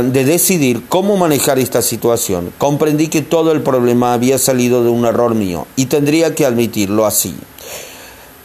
de 0.01 0.25
decidir 0.25 0.83
cómo 0.87 1.17
manejar 1.17 1.59
esta 1.59 1.81
situación, 1.81 2.51
comprendí 2.57 3.07
que 3.07 3.21
todo 3.21 3.51
el 3.51 3.61
problema 3.61 4.13
había 4.13 4.37
salido 4.37 4.83
de 4.83 4.89
un 4.89 5.05
error 5.05 5.35
mío 5.35 5.67
y 5.75 5.85
tendría 5.85 6.35
que 6.35 6.45
admitirlo 6.45 7.05
así. 7.05 7.35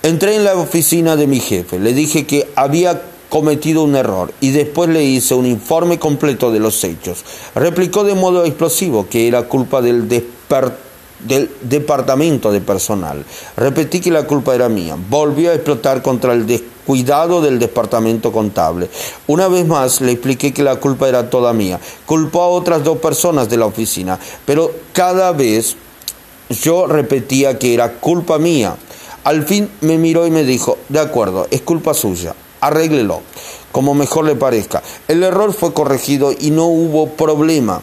Entré 0.03 0.37
en 0.37 0.45
la 0.45 0.57
oficina 0.57 1.17
de 1.17 1.27
mi 1.27 1.41
jefe, 1.41 1.79
le 1.79 1.93
dije 1.93 2.27
que 2.27 2.49
había 2.57 3.03
cometido 3.29 3.83
un 3.83 3.97
error 3.97 4.33
y 4.41 4.51
después 4.51 4.91
le 4.91 5.05
hice 5.05 5.35
un 5.35 5.47
informe 5.47 5.99
completo 5.99 6.53
de 6.53 6.61
los 6.61 6.83
hechos. 6.85 7.25
Replicó 7.55 8.05
de 8.05 8.15
modo 8.15 8.45
explosivo 8.45 9.07
que 9.09 9.27
era 9.29 9.45
culpa 9.45 9.81
del 9.81 10.09
despertar 10.09 10.92
del 11.27 11.51
departamento 11.63 12.51
de 12.51 12.61
personal. 12.61 13.25
Repetí 13.57 14.01
que 14.01 14.11
la 14.11 14.27
culpa 14.27 14.55
era 14.55 14.69
mía. 14.69 14.97
Volvió 15.09 15.51
a 15.51 15.55
explotar 15.55 16.03
contra 16.03 16.33
el 16.33 16.47
descuidado 16.47 17.41
del 17.41 17.59
departamento 17.59 18.33
contable. 18.33 18.89
Una 19.27 19.49
vez 19.49 19.67
más 19.67 20.01
le 20.01 20.13
expliqué 20.13 20.53
que 20.53 20.63
la 20.63 20.77
culpa 20.77 21.09
era 21.09 21.31
toda 21.31 21.53
mía. 21.53 21.81
Culpó 22.07 22.43
a 22.43 22.49
otras 22.49 22.85
dos 22.85 22.99
personas 22.99 23.49
de 23.49 23.57
la 23.57 23.67
oficina, 23.67 24.19
pero 24.45 24.71
cada 24.93 25.33
vez 25.33 25.77
yo 26.49 26.87
repetía 26.87 27.59
que 27.59 27.75
era 27.75 27.95
culpa 27.95 28.39
mía. 28.39 28.77
Al 29.25 29.45
fin 29.45 29.71
me 29.81 29.99
miró 29.99 30.27
y 30.27 30.31
me 30.31 30.43
dijo, 30.43 30.79
de 30.89 30.99
acuerdo, 30.99 31.47
es 31.51 31.63
culpa 31.63 31.95
suya, 31.95 32.35
arréglelo, 32.61 33.21
como 33.71 33.95
mejor 33.95 34.25
le 34.25 34.35
parezca. 34.35 34.83
El 35.07 35.23
error 35.23 35.53
fue 35.53 35.73
corregido 35.73 36.33
y 36.33 36.51
no 36.51 36.67
hubo 36.67 37.11
problema 37.11 37.81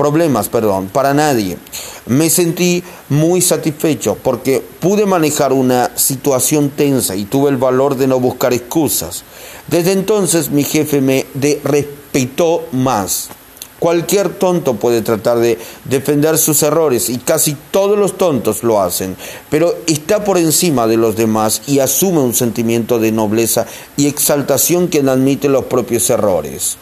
problemas, 0.00 0.48
perdón, 0.48 0.88
para 0.88 1.12
nadie. 1.12 1.58
Me 2.06 2.30
sentí 2.30 2.82
muy 3.10 3.42
satisfecho 3.42 4.16
porque 4.22 4.64
pude 4.80 5.04
manejar 5.04 5.52
una 5.52 5.90
situación 5.94 6.70
tensa 6.70 7.14
y 7.16 7.26
tuve 7.26 7.50
el 7.50 7.58
valor 7.58 7.96
de 7.96 8.06
no 8.06 8.18
buscar 8.18 8.54
excusas. 8.54 9.24
Desde 9.66 9.92
entonces 9.92 10.48
mi 10.48 10.64
jefe 10.64 11.02
me 11.02 11.26
respetó 11.64 12.64
más. 12.72 13.28
Cualquier 13.78 14.30
tonto 14.30 14.76
puede 14.76 15.02
tratar 15.02 15.38
de 15.38 15.58
defender 15.84 16.38
sus 16.38 16.62
errores 16.62 17.10
y 17.10 17.18
casi 17.18 17.54
todos 17.70 17.98
los 17.98 18.16
tontos 18.16 18.62
lo 18.62 18.80
hacen, 18.80 19.18
pero 19.50 19.74
está 19.86 20.24
por 20.24 20.38
encima 20.38 20.86
de 20.86 20.96
los 20.96 21.14
demás 21.14 21.60
y 21.66 21.80
asume 21.80 22.20
un 22.20 22.32
sentimiento 22.32 22.98
de 22.98 23.12
nobleza 23.12 23.66
y 23.98 24.06
exaltación 24.06 24.88
que 24.88 25.00
admite 25.00 25.50
los 25.50 25.66
propios 25.66 26.08
errores. 26.08 26.78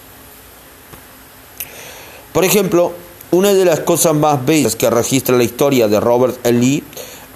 Por 2.33 2.45
ejemplo, 2.45 2.93
una 3.31 3.53
de 3.53 3.65
las 3.65 3.81
cosas 3.81 4.15
más 4.15 4.45
bellas 4.45 4.75
que 4.77 4.89
registra 4.89 5.37
la 5.37 5.45
historia 5.45 5.89
de 5.89 6.01
Robert 6.01 6.39
E. 6.47 6.53
Lee 6.53 6.85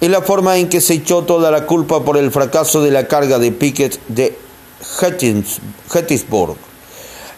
es 0.01 0.09
la 0.09 0.21
forma 0.21 0.57
en 0.57 0.67
que 0.67 0.81
se 0.81 0.95
echó 0.95 1.23
toda 1.23 1.51
la 1.51 1.65
culpa 1.65 2.03
por 2.03 2.17
el 2.17 2.31
fracaso 2.31 2.81
de 2.81 2.91
la 2.91 3.07
carga 3.07 3.39
de 3.39 3.51
Pickett 3.51 3.99
de 4.07 4.37
Gettysburg. 5.89 6.57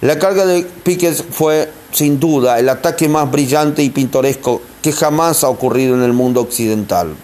La 0.01 0.17
carga 0.17 0.45
de 0.45 0.63
Pickett 0.63 1.15
fue, 1.31 1.69
sin 1.91 2.19
duda, 2.19 2.57
el 2.57 2.69
ataque 2.69 3.09
más 3.09 3.29
brillante 3.29 3.83
y 3.83 3.89
pintoresco 3.89 4.61
que 4.81 4.91
jamás 4.91 5.43
ha 5.43 5.49
ocurrido 5.49 5.95
en 5.95 6.03
el 6.03 6.13
mundo 6.13 6.41
occidental. 6.41 7.15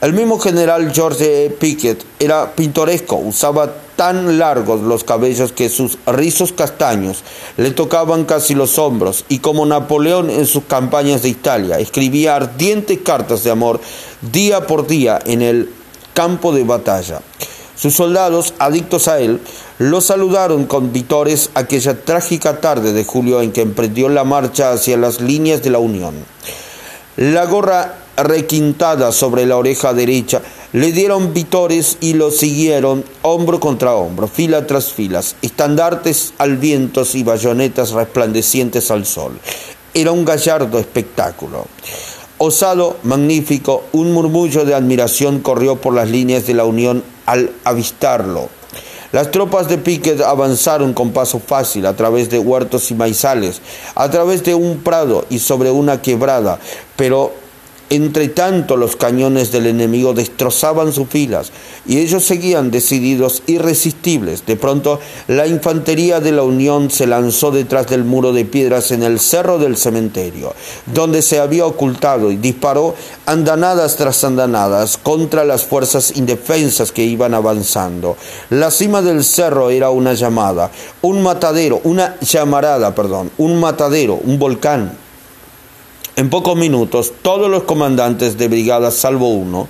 El 0.00 0.12
mismo 0.12 0.38
general 0.38 0.92
George 0.92 1.46
E. 1.46 1.50
Pickett 1.50 2.04
era 2.18 2.54
pintoresco, 2.54 3.16
usaba 3.16 3.72
tan 3.96 4.38
largos 4.38 4.80
los 4.82 5.04
cabellos 5.04 5.52
que 5.52 5.68
sus 5.68 5.98
rizos 6.06 6.52
castaños 6.52 7.22
le 7.56 7.70
tocaban 7.70 8.24
casi 8.24 8.54
los 8.54 8.78
hombros 8.78 9.24
y 9.28 9.38
como 9.38 9.66
Napoleón 9.66 10.30
en 10.30 10.46
sus 10.46 10.64
campañas 10.64 11.22
de 11.22 11.28
Italia 11.28 11.78
escribía 11.78 12.36
ardientes 12.36 12.98
cartas 13.04 13.44
de 13.44 13.50
amor 13.50 13.80
día 14.32 14.66
por 14.66 14.86
día 14.86 15.18
en 15.24 15.42
el 15.42 15.70
campo 16.14 16.52
de 16.52 16.64
batalla. 16.64 17.20
Sus 17.76 17.94
soldados, 17.94 18.54
adictos 18.58 19.08
a 19.08 19.18
él, 19.18 19.40
lo 19.78 20.00
saludaron 20.00 20.66
con 20.66 20.92
vitores 20.92 21.50
aquella 21.54 22.00
trágica 22.00 22.60
tarde 22.60 22.92
de 22.92 23.04
julio 23.04 23.42
en 23.42 23.50
que 23.50 23.62
emprendió 23.62 24.08
la 24.08 24.22
marcha 24.22 24.70
hacia 24.72 24.96
las 24.96 25.20
líneas 25.20 25.62
de 25.62 25.70
la 25.70 25.78
Unión. 25.78 26.14
La 27.16 27.44
gorra 27.46 28.03
requintada 28.16 29.12
sobre 29.12 29.46
la 29.46 29.56
oreja 29.56 29.92
derecha, 29.92 30.42
le 30.72 30.92
dieron 30.92 31.32
vitores 31.32 31.98
y 32.00 32.14
lo 32.14 32.30
siguieron 32.30 33.04
hombro 33.22 33.60
contra 33.60 33.94
hombro, 33.94 34.26
fila 34.26 34.66
tras 34.66 34.92
filas, 34.92 35.36
estandartes 35.42 36.34
al 36.38 36.56
viento 36.56 37.04
y 37.12 37.22
bayonetas 37.22 37.92
resplandecientes 37.92 38.90
al 38.90 39.06
sol. 39.06 39.38
Era 39.94 40.12
un 40.12 40.24
gallardo 40.24 40.78
espectáculo. 40.78 41.66
Osado, 42.38 42.96
magnífico, 43.04 43.84
un 43.92 44.12
murmullo 44.12 44.64
de 44.64 44.74
admiración 44.74 45.38
corrió 45.38 45.76
por 45.76 45.94
las 45.94 46.10
líneas 46.10 46.46
de 46.46 46.54
la 46.54 46.64
Unión 46.64 47.04
al 47.26 47.52
avistarlo. 47.62 48.48
Las 49.12 49.30
tropas 49.30 49.68
de 49.68 49.78
Piquet 49.78 50.20
avanzaron 50.20 50.92
con 50.92 51.12
paso 51.12 51.38
fácil 51.38 51.86
a 51.86 51.94
través 51.94 52.30
de 52.30 52.40
huertos 52.40 52.90
y 52.90 52.94
maizales, 52.94 53.60
a 53.94 54.10
través 54.10 54.42
de 54.42 54.56
un 54.56 54.78
prado 54.78 55.24
y 55.30 55.38
sobre 55.38 55.70
una 55.70 56.02
quebrada, 56.02 56.58
pero 56.96 57.32
entre 57.94 58.28
tanto 58.28 58.76
los 58.76 58.96
cañones 58.96 59.52
del 59.52 59.66
enemigo 59.66 60.14
destrozaban 60.14 60.92
sus 60.92 61.08
filas 61.08 61.52
y 61.86 61.98
ellos 61.98 62.24
seguían 62.24 62.70
decididos, 62.70 63.42
irresistibles. 63.46 64.46
De 64.46 64.56
pronto 64.56 65.00
la 65.28 65.46
infantería 65.46 66.20
de 66.20 66.32
la 66.32 66.42
Unión 66.42 66.90
se 66.90 67.06
lanzó 67.06 67.50
detrás 67.50 67.86
del 67.88 68.04
muro 68.04 68.32
de 68.32 68.44
piedras 68.44 68.90
en 68.90 69.02
el 69.02 69.20
cerro 69.20 69.58
del 69.58 69.76
cementerio, 69.76 70.54
donde 70.86 71.22
se 71.22 71.40
había 71.40 71.66
ocultado 71.66 72.30
y 72.30 72.36
disparó 72.36 72.94
andanadas 73.26 73.96
tras 73.96 74.24
andanadas 74.24 74.96
contra 74.96 75.44
las 75.44 75.64
fuerzas 75.64 76.16
indefensas 76.16 76.92
que 76.92 77.04
iban 77.04 77.34
avanzando. 77.34 78.16
La 78.50 78.70
cima 78.70 79.02
del 79.02 79.24
cerro 79.24 79.70
era 79.70 79.90
una 79.90 80.14
llamada, 80.14 80.70
un 81.02 81.22
matadero, 81.22 81.80
una 81.84 82.18
llamarada, 82.20 82.94
perdón, 82.94 83.30
un 83.38 83.60
matadero, 83.60 84.14
un 84.14 84.38
volcán 84.38 85.03
en 86.16 86.30
pocos 86.30 86.56
minutos, 86.56 87.12
todos 87.22 87.50
los 87.50 87.64
comandantes 87.64 88.38
de 88.38 88.48
brigada, 88.48 88.90
salvo 88.90 89.30
uno, 89.30 89.68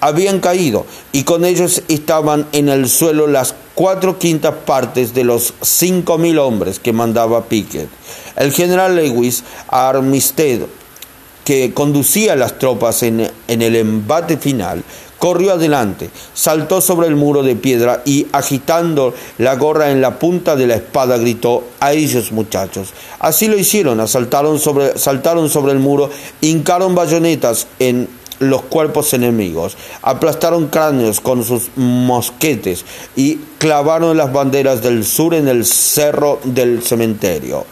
habían 0.00 0.40
caído 0.40 0.86
y 1.12 1.24
con 1.24 1.44
ellos 1.44 1.82
estaban 1.88 2.46
en 2.52 2.68
el 2.68 2.88
suelo 2.88 3.26
las 3.26 3.54
cuatro 3.74 4.18
quintas 4.18 4.54
partes 4.64 5.14
de 5.14 5.24
los 5.24 5.54
cinco 5.60 6.18
mil 6.18 6.38
hombres 6.38 6.78
que 6.78 6.92
mandaba 6.92 7.44
Pickett. 7.44 7.88
El 8.36 8.52
general 8.52 8.96
Lewis 8.96 9.44
Armistead, 9.68 10.60
que 11.44 11.74
conducía 11.74 12.36
las 12.36 12.58
tropas 12.58 13.02
en, 13.02 13.30
en 13.48 13.62
el 13.62 13.76
embate 13.76 14.36
final, 14.36 14.82
corrió 15.20 15.52
adelante, 15.52 16.10
saltó 16.34 16.80
sobre 16.80 17.06
el 17.06 17.14
muro 17.14 17.42
de 17.42 17.54
piedra 17.54 18.02
y 18.06 18.26
agitando 18.32 19.14
la 19.36 19.54
gorra 19.54 19.92
en 19.92 20.00
la 20.00 20.18
punta 20.18 20.56
de 20.56 20.66
la 20.66 20.76
espada 20.76 21.18
gritó 21.18 21.62
a 21.78 21.92
ellos 21.92 22.32
muchachos. 22.32 22.94
Así 23.18 23.46
lo 23.46 23.58
hicieron, 23.58 24.08
saltaron 24.08 24.58
sobre, 24.58 24.98
saltaron 24.98 25.50
sobre 25.50 25.72
el 25.72 25.78
muro, 25.78 26.10
hincaron 26.40 26.94
bayonetas 26.94 27.66
en 27.78 28.08
los 28.38 28.62
cuerpos 28.62 29.12
enemigos, 29.12 29.76
aplastaron 30.00 30.68
cráneos 30.68 31.20
con 31.20 31.44
sus 31.44 31.68
mosquetes 31.76 32.86
y 33.14 33.36
clavaron 33.58 34.16
las 34.16 34.32
banderas 34.32 34.82
del 34.82 35.04
sur 35.04 35.34
en 35.34 35.48
el 35.48 35.66
cerro 35.66 36.40
del 36.44 36.82
cementerio. 36.82 37.66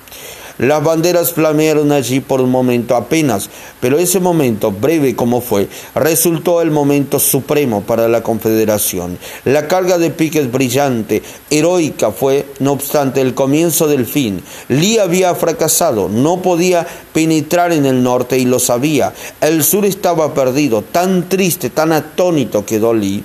Las 0.58 0.82
banderas 0.82 1.32
flamearon 1.32 1.92
allí 1.92 2.18
por 2.18 2.40
un 2.40 2.50
momento 2.50 2.96
apenas, 2.96 3.48
pero 3.80 3.96
ese 3.96 4.18
momento, 4.18 4.72
breve 4.72 5.14
como 5.14 5.40
fue, 5.40 5.68
resultó 5.94 6.62
el 6.62 6.72
momento 6.72 7.20
supremo 7.20 7.82
para 7.82 8.08
la 8.08 8.24
Confederación. 8.24 9.18
La 9.44 9.68
carga 9.68 9.98
de 9.98 10.10
piques 10.10 10.50
brillante, 10.50 11.22
heroica 11.48 12.10
fue, 12.10 12.44
no 12.58 12.72
obstante, 12.72 13.20
el 13.20 13.34
comienzo 13.34 13.86
del 13.86 14.04
fin. 14.04 14.42
Lee 14.68 14.98
había 14.98 15.32
fracasado, 15.36 16.08
no 16.08 16.42
podía 16.42 16.84
penetrar 17.12 17.72
en 17.72 17.86
el 17.86 18.02
norte 18.02 18.36
y 18.36 18.44
lo 18.44 18.58
sabía. 18.58 19.14
El 19.40 19.62
sur 19.62 19.84
estaba 19.84 20.34
perdido, 20.34 20.82
tan 20.82 21.28
triste, 21.28 21.70
tan 21.70 21.92
atónito 21.92 22.66
quedó 22.66 22.94
Lee 22.94 23.22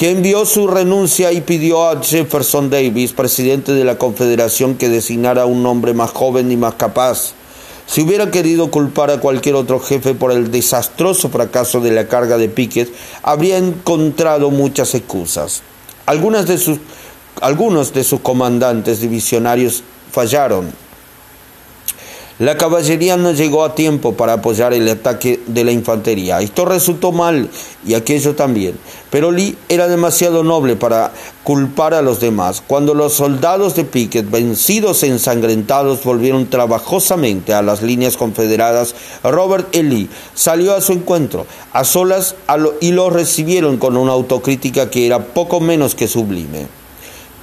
que 0.00 0.08
envió 0.08 0.46
su 0.46 0.66
renuncia 0.66 1.30
y 1.30 1.42
pidió 1.42 1.86
a 1.86 2.02
Jefferson 2.02 2.70
Davis, 2.70 3.12
presidente 3.12 3.72
de 3.72 3.84
la 3.84 3.98
Confederación, 3.98 4.76
que 4.76 4.88
designara 4.88 5.44
un 5.44 5.66
hombre 5.66 5.92
más 5.92 6.10
joven 6.10 6.50
y 6.50 6.56
más 6.56 6.76
capaz. 6.76 7.34
Si 7.84 8.00
hubiera 8.00 8.30
querido 8.30 8.70
culpar 8.70 9.10
a 9.10 9.20
cualquier 9.20 9.56
otro 9.56 9.78
jefe 9.78 10.14
por 10.14 10.32
el 10.32 10.50
desastroso 10.50 11.28
fracaso 11.28 11.82
de 11.82 11.90
la 11.90 12.08
carga 12.08 12.38
de 12.38 12.48
Pickett, 12.48 12.90
habría 13.22 13.58
encontrado 13.58 14.50
muchas 14.50 14.94
excusas. 14.94 15.60
De 16.46 16.56
sus, 16.56 16.78
algunos 17.42 17.92
de 17.92 18.02
sus 18.02 18.20
comandantes 18.20 19.02
divisionarios 19.02 19.84
fallaron 20.10 20.72
la 22.40 22.56
caballería 22.56 23.18
no 23.18 23.32
llegó 23.32 23.64
a 23.64 23.74
tiempo 23.74 24.14
para 24.14 24.32
apoyar 24.32 24.72
el 24.72 24.88
ataque 24.88 25.40
de 25.46 25.62
la 25.62 25.72
infantería. 25.72 26.40
Esto 26.40 26.64
resultó 26.64 27.12
mal 27.12 27.50
y 27.86 27.92
aquello 27.92 28.34
también. 28.34 28.78
Pero 29.10 29.30
Lee 29.30 29.58
era 29.68 29.88
demasiado 29.88 30.42
noble 30.42 30.74
para 30.74 31.12
culpar 31.44 31.92
a 31.92 32.00
los 32.00 32.18
demás. 32.18 32.62
Cuando 32.66 32.94
los 32.94 33.12
soldados 33.12 33.76
de 33.76 33.84
Pickett, 33.84 34.30
vencidos 34.30 35.02
e 35.02 35.08
ensangrentados, 35.08 36.02
volvieron 36.02 36.48
trabajosamente 36.48 37.52
a 37.52 37.60
las 37.60 37.82
líneas 37.82 38.16
confederadas, 38.16 38.94
Robert 39.22 39.68
E. 39.76 39.82
Lee 39.82 40.08
salió 40.34 40.74
a 40.74 40.80
su 40.80 40.94
encuentro, 40.94 41.44
a 41.74 41.84
solas, 41.84 42.36
y 42.80 42.92
lo 42.92 43.10
recibieron 43.10 43.76
con 43.76 43.98
una 43.98 44.12
autocrítica 44.12 44.88
que 44.88 45.04
era 45.04 45.26
poco 45.34 45.60
menos 45.60 45.94
que 45.94 46.08
sublime. 46.08 46.68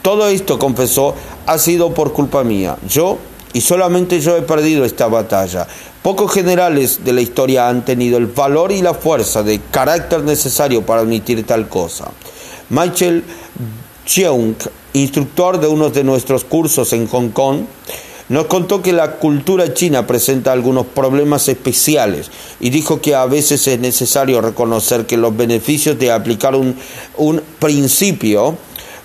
Todo 0.02 0.28
esto, 0.28 0.58
confesó, 0.58 1.14
ha 1.46 1.60
sido 1.60 1.94
por 1.94 2.14
culpa 2.14 2.44
mía. 2.44 2.78
Yo 2.90 3.20
y 3.54 3.62
solamente 3.62 4.20
yo 4.20 4.38
he 4.38 4.42
perdido 4.42 4.86
esta 4.86 5.08
batalla. 5.08 5.68
Pocos 6.02 6.32
generales 6.32 7.04
de 7.04 7.14
la 7.14 7.22
historia 7.22 7.68
han 7.68 7.84
tenido 7.84 8.18
el 8.18 8.28
valor 8.28 8.72
y 8.72 8.82
la 8.82 8.94
fuerza 8.94 9.44
de 9.44 9.60
carácter 9.72 10.22
necesario 10.24 10.86
para 10.86 11.02
admitir 11.02 11.46
tal 11.46 11.68
cosa. 11.68 12.12
Michael 12.70 13.24
Cheung, 14.06 14.56
instructor 14.94 15.60
de 15.60 15.68
uno 15.68 15.90
de 15.90 16.04
nuestros 16.04 16.44
cursos 16.44 16.94
en 16.94 17.08
Hong 17.08 17.30
Kong, 17.30 17.62
nos 18.30 18.48
contó 18.48 18.82
que 18.82 18.92
la 18.92 19.14
cultura 19.14 19.74
china 19.74 20.06
presenta 20.06 20.52
algunos 20.52 20.86
problemas 20.86 21.48
especiales 21.48 22.30
y 22.60 22.70
dijo 22.70 23.00
que 23.00 23.16
a 23.16 23.26
veces 23.26 23.66
es 23.68 23.80
necesario 23.80 24.42
reconocer 24.42 25.06
que 25.06 25.16
los 25.16 25.36
beneficios 25.36 25.98
de 25.98 26.12
aplicar 26.12 26.56
un, 26.56 26.76
un 27.16 27.42
principio 27.60 28.58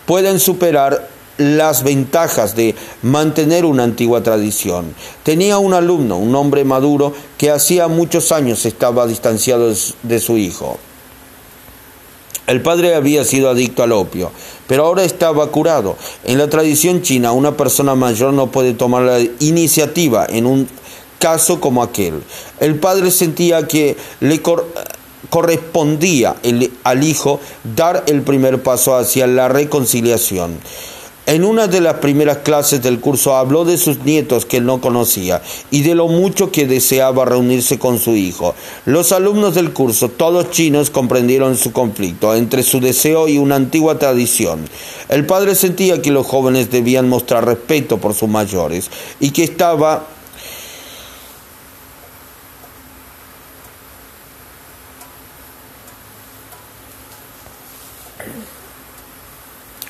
pueden 0.07 0.41
superar 0.41 1.09
las 1.43 1.83
ventajas 1.83 2.57
de 2.57 2.75
mantener 3.03 3.65
una 3.65 3.85
antigua 3.85 4.23
tradición. 4.23 4.95
Tenía 5.23 5.59
un 5.59 5.75
alumno, 5.75 6.17
un 6.17 6.35
hombre 6.35 6.65
maduro, 6.65 7.13
que 7.39 7.51
hacía 7.51 7.89
muchos 7.89 8.33
años 8.33 8.65
estaba 8.67 9.07
distanciado 9.07 9.73
de 10.03 10.21
su 10.21 10.39
hijo. 10.39 10.79
El 12.47 12.61
padre 12.61 12.95
había 12.95 13.25
sido 13.25 13.51
adicto 13.51 13.83
al 13.83 13.93
opio, 13.93 14.33
pero 14.67 14.85
ahora 14.85 15.05
estaba 15.05 15.47
curado. 15.51 15.97
En 16.25 16.39
la 16.39 16.51
tradición 16.51 17.03
china, 17.03 17.33
una 17.33 17.57
persona 17.57 17.95
mayor 17.95 18.33
no 18.33 18.51
puede 18.51 18.75
tomar 18.75 19.03
la 19.03 19.21
iniciativa 19.39 20.27
en 20.29 20.47
un 20.47 20.69
caso 21.21 21.61
como 21.61 21.85
aquel. 21.85 22.21
El 22.59 22.81
padre 22.81 23.13
sentía 23.13 23.69
que 23.69 23.97
le 24.19 24.43
correspondía 25.31 26.35
al 26.83 27.05
hijo 27.05 27.39
dar 27.77 28.03
el 28.09 28.23
primer 28.23 28.61
paso 28.63 28.97
hacia 28.97 29.29
la 29.29 29.49
reconciliación. 29.49 30.59
En 31.25 31.45
una 31.45 31.69
de 31.69 31.81
las 31.81 31.95
primeras 31.99 32.39
clases 32.39 32.83
del 32.83 32.99
curso 32.99 33.37
habló 33.37 33.65
de 33.65 33.79
sus 33.79 34.05
nietos 34.05 34.45
que 34.45 34.61
no 34.61 34.81
conocía 34.81 35.41
y 35.71 35.83
de 35.83 35.95
lo 35.95 36.09
mucho 36.09 36.51
que 36.51 36.67
deseaba 36.67 37.25
reunirse 37.25 37.79
con 37.79 38.01
su 38.01 38.17
hijo. 38.17 38.57
Los 38.87 39.13
alumnos 39.13 39.55
del 39.55 39.73
curso, 39.73 40.09
todos 40.09 40.51
chinos, 40.51 40.91
comprendieron 40.91 41.57
su 41.57 41.71
conflicto 41.71 42.35
entre 42.35 42.65
su 42.65 42.81
deseo 42.81 43.29
y 43.29 43.39
una 43.39 43.55
antigua 43.55 44.01
tradición. 44.01 44.65
El 45.09 45.25
padre 45.25 45.55
sentía 45.55 46.03
que 46.03 46.11
los 46.11 46.27
jóvenes 46.27 46.73
debían 46.73 47.09
mostrar 47.09 47.47
respeto 47.47 47.99
por 47.99 48.15
sus 48.15 48.29
mayores 48.29 48.91
y 49.21 49.31
que 49.31 49.45
estaba 49.45 50.09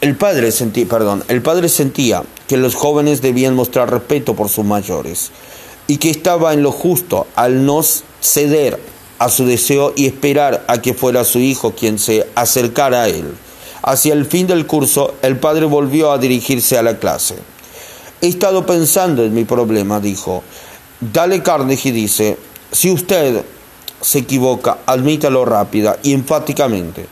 El 0.03 0.17
padre, 0.17 0.51
perdón, 0.89 1.23
el 1.29 1.43
padre 1.43 1.69
sentía 1.69 2.25
que 2.49 2.57
los 2.57 2.75
jóvenes 2.75 3.23
debían 3.23 3.55
mostrar 3.55 3.89
respeto 3.89 4.35
por 4.35 4.49
sus 4.49 4.65
mayores 4.65 5.31
y 5.87 5.99
que 5.99 6.11
estaba 6.11 6.53
en 6.53 6.65
lo 6.65 6.73
justo 6.73 7.29
al 7.37 7.65
no 7.65 7.83
ceder 8.21 8.81
a 9.21 9.29
su 9.29 9.47
deseo 9.47 9.93
y 9.95 10.07
esperar 10.07 10.65
a 10.67 10.83
que 10.83 10.93
fuera 10.93 11.23
su 11.23 11.39
hijo 11.39 11.77
quien 11.77 12.01
se 12.01 12.27
acercara 12.35 13.03
a 13.03 13.09
él. 13.11 13.33
Hacia 13.85 14.15
el 14.15 14.27
fin 14.27 14.49
del 14.49 14.67
curso, 14.67 15.15
el 15.23 15.39
padre 15.39 15.67
volvió 15.67 16.11
a 16.11 16.19
dirigirse 16.19 16.77
a 16.77 16.83
la 16.83 16.99
clase. 16.99 17.37
He 18.21 18.27
estado 18.27 18.67
pensando 18.67 19.23
en 19.23 19.33
mi 19.33 19.45
problema, 19.45 20.01
dijo. 20.01 20.43
Dale 20.99 21.45
Carnegie 21.45 21.93
dice, 21.93 22.37
si 22.73 22.91
usted 22.91 23.45
se 24.01 24.19
equivoca, 24.19 24.79
admítalo 24.85 25.45
rápida 25.45 25.97
y 26.03 26.13
enfáticamente. 26.13 27.07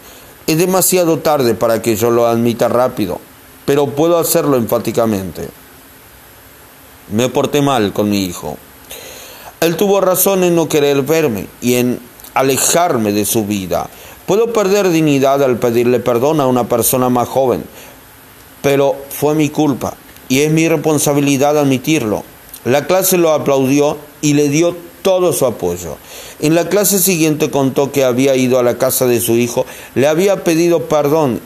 Es 0.51 0.59
demasiado 0.59 1.21
tarde 1.21 1.55
para 1.55 1.81
que 1.81 1.95
yo 1.95 2.11
lo 2.11 2.27
admita 2.27 2.67
rápido, 2.67 3.21
pero 3.67 3.87
puedo 3.87 4.19
hacerlo 4.19 4.57
enfáticamente. 4.57 5.49
Me 7.13 7.29
porté 7.29 7.63
mal 7.63 7.93
con 7.93 8.11
mi 8.11 8.25
hijo. 8.25 8.57
Él 9.61 9.77
tuvo 9.77 10.01
razón 10.01 10.43
en 10.43 10.57
no 10.57 10.69
querer 10.69 11.03
verme 11.03 11.47
y 11.61 11.75
en 11.75 12.01
alejarme 12.35 13.13
de 13.13 13.27
su 13.27 13.47
vida. 13.47 13.89
Puedo 14.27 14.53
perder 14.53 14.91
dignidad 14.91 15.41
al 15.45 15.61
pedirle 15.61 16.01
perdón 16.01 16.41
a 16.41 16.49
una 16.49 16.65
persona 16.65 17.09
más 17.11 17.29
joven, 17.29 17.63
pero 18.61 18.97
fue 19.09 19.37
mi 19.37 19.51
culpa 19.51 19.95
y 20.29 20.41
es 20.41 20.51
mi 20.51 20.69
responsabilidad 20.69 21.59
admitirlo. 21.59 22.25
La 22.65 22.89
clase 22.89 23.19
lo 23.19 23.31
aplaudió 23.35 23.99
y 24.21 24.33
le 24.33 24.49
dio 24.49 24.77
todo 25.03 25.33
su 25.33 25.47
apoyo. 25.47 25.97
En 26.41 26.55
la 26.55 26.69
clase 26.69 26.99
siguiente 26.99 27.51
contó 27.51 27.93
que 27.93 28.05
había 28.05 28.37
ido 28.37 28.59
a 28.59 28.63
la 28.63 28.79
casa 28.79 29.07
de 29.07 29.21
su 29.21 29.33
hijo, 29.33 29.67
le 29.95 30.07
había 30.07 30.45
pedido 30.45 30.85
perdón 30.85 31.41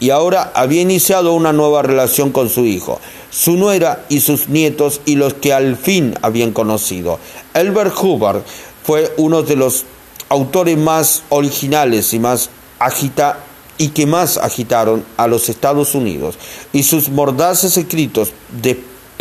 y 0.00 0.10
ahora 0.10 0.50
había 0.54 0.82
iniciado 0.82 1.32
una 1.32 1.52
nueva 1.52 1.82
relación 1.82 2.32
con 2.32 2.48
su 2.48 2.64
hijo, 2.64 3.00
su 3.30 3.52
nuera 3.56 4.04
y 4.08 4.20
sus 4.20 4.48
nietos 4.48 5.00
y 5.04 5.14
los 5.14 5.34
que 5.34 5.52
al 5.52 5.76
fin 5.76 6.14
habían 6.22 6.52
conocido. 6.52 7.18
Elbert 7.54 7.94
Hubbard 7.96 8.42
fue 8.82 9.12
uno 9.16 9.42
de 9.42 9.56
los 9.56 9.84
autores 10.28 10.76
más 10.76 11.22
originales 11.28 12.12
y 12.14 12.18
más 12.18 12.50
agita 12.78 13.38
y 13.78 13.88
que 13.88 14.06
más 14.06 14.38
agitaron 14.38 15.04
a 15.16 15.26
los 15.26 15.48
Estados 15.48 15.94
Unidos 15.94 16.36
y 16.72 16.82
sus 16.82 17.08
mordaces 17.08 17.76
escritos 17.76 18.32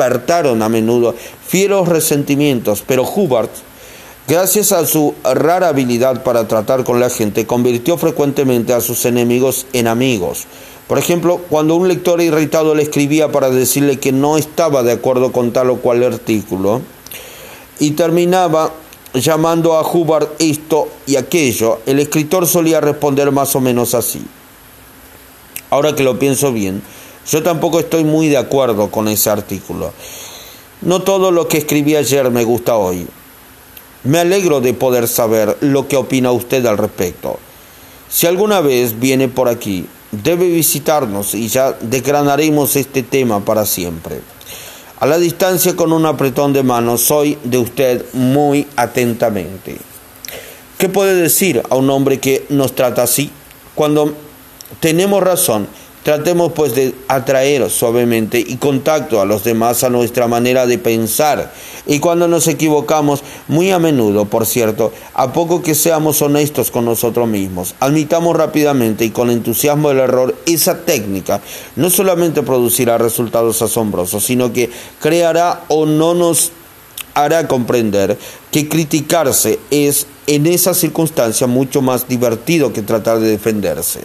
a 0.02 0.70
menudo 0.70 1.16
fieros 1.48 1.88
resentimientos, 1.88 2.84
pero 2.86 3.04
Hubbard, 3.04 3.50
gracias 4.28 4.72
a 4.72 4.86
su 4.86 5.14
rara 5.24 5.68
habilidad 5.68 6.24
para 6.24 6.48
tratar 6.48 6.84
con 6.84 7.00
la 7.00 7.10
gente, 7.10 7.46
convirtió 7.46 7.98
frecuentemente 7.98 8.74
a 8.74 8.82
sus 8.82 9.06
enemigos 9.06 9.66
en 9.74 9.88
amigos. 9.88 10.46
Por 10.88 10.98
ejemplo, 10.98 11.40
cuando 11.50 11.76
un 11.76 11.88
lector 11.88 12.22
irritado 12.22 12.76
le 12.76 12.84
escribía 12.84 13.32
para 13.32 13.50
decirle 13.50 14.00
que 14.00 14.12
no 14.12 14.38
estaba 14.38 14.84
de 14.84 14.92
acuerdo 14.92 15.32
con 15.32 15.54
tal 15.54 15.70
o 15.70 15.78
cual 15.78 16.04
artículo, 16.04 16.82
y 17.80 17.92
terminaba 17.92 18.72
llamando 19.14 19.74
a 19.74 19.90
Hubbard 19.90 20.30
esto 20.40 20.88
y 21.08 21.16
aquello, 21.16 21.80
el 21.86 22.00
escritor 22.00 22.48
solía 22.48 22.82
responder 22.82 23.32
más 23.32 23.56
o 23.56 23.62
menos 23.62 23.94
así. 23.94 24.22
Ahora 25.70 25.96
que 25.96 26.04
lo 26.04 26.20
pienso 26.20 26.52
bien, 26.52 26.82
yo 27.30 27.44
tampoco 27.44 27.80
estoy 27.80 28.04
muy 28.04 28.30
de 28.30 28.38
acuerdo 28.38 28.90
con 28.90 29.08
ese 29.08 29.30
artículo. 29.30 29.94
No 30.82 31.02
todo 31.02 31.32
lo 31.32 31.48
que 31.48 31.60
escribí 31.60 31.96
ayer 31.96 32.30
me 32.32 32.44
gusta 32.44 32.76
hoy. 32.76 33.08
Me 34.04 34.20
alegro 34.20 34.62
de 34.62 34.74
poder 34.74 35.08
saber 35.08 35.58
lo 35.62 35.88
que 35.88 35.98
opina 35.98 36.32
usted 36.32 36.66
al 36.66 36.78
respecto. 36.78 37.38
Si 38.10 38.26
alguna 38.26 38.62
vez 38.62 39.00
viene 39.00 39.28
por 39.28 39.48
aquí, 39.48 39.86
debe 40.12 40.48
visitarnos 40.48 41.36
y 41.36 41.48
ya 41.48 41.74
desgranaremos 41.80 42.76
este 42.76 43.04
tema 43.04 43.46
para 43.46 43.66
siempre. 43.66 44.22
A 45.00 45.06
la 45.06 45.18
distancia 45.18 45.76
con 45.76 45.94
un 45.94 46.06
apretón 46.06 46.54
de 46.54 46.64
mano, 46.64 46.98
soy 46.98 47.38
de 47.44 47.58
usted 47.58 48.06
muy 48.14 48.68
atentamente. 48.76 49.78
¿Qué 50.78 50.90
puede 50.90 51.16
decir 51.16 51.62
a 51.70 51.76
un 51.76 51.90
hombre 51.90 52.20
que 52.20 52.46
nos 52.50 52.76
trata 52.76 53.04
así? 53.04 53.32
Cuando 53.76 54.14
tenemos 54.80 55.24
razón, 55.24 55.68
Tratemos 56.04 56.54
pues 56.54 56.74
de 56.74 56.96
atraer 57.08 57.70
suavemente 57.70 58.40
y 58.40 58.56
contacto 58.56 59.22
a 59.22 59.26
los 59.26 59.44
demás 59.44 59.84
a 59.84 59.90
nuestra 59.92 60.28
manera 60.28 60.66
de 60.66 60.80
pensar. 60.80 61.54
Y 61.86 62.00
cuando 62.00 62.28
nos 62.28 62.48
equivocamos, 62.48 63.24
muy 63.48 63.70
a 63.70 63.78
menudo, 63.78 64.26
por 64.26 64.48
cierto, 64.48 64.92
a 65.14 65.32
poco 65.32 65.62
que 65.62 65.76
seamos 65.76 66.22
honestos 66.24 66.72
con 66.72 66.86
nosotros 66.86 67.28
mismos, 67.28 67.76
admitamos 67.80 68.36
rápidamente 68.36 69.06
y 69.06 69.12
con 69.12 69.30
entusiasmo 69.30 69.92
el 69.92 70.00
error, 70.00 70.36
esa 70.48 70.80
técnica 70.86 71.40
no 71.76 71.92
solamente 71.92 72.42
producirá 72.42 72.98
resultados 72.98 73.62
asombrosos, 73.62 74.24
sino 74.24 74.52
que 74.52 74.72
creará 75.00 75.66
o 75.68 75.86
no 75.86 76.16
nos 76.16 76.52
hará 77.14 77.48
comprender 77.48 78.18
que 78.52 78.68
criticarse 78.68 79.60
es 79.70 80.08
en 80.28 80.48
esa 80.48 80.74
circunstancia 80.74 81.46
mucho 81.46 81.82
más 81.82 82.08
divertido 82.08 82.74
que 82.74 82.82
tratar 82.82 83.20
de 83.20 83.30
defenderse. 83.30 84.02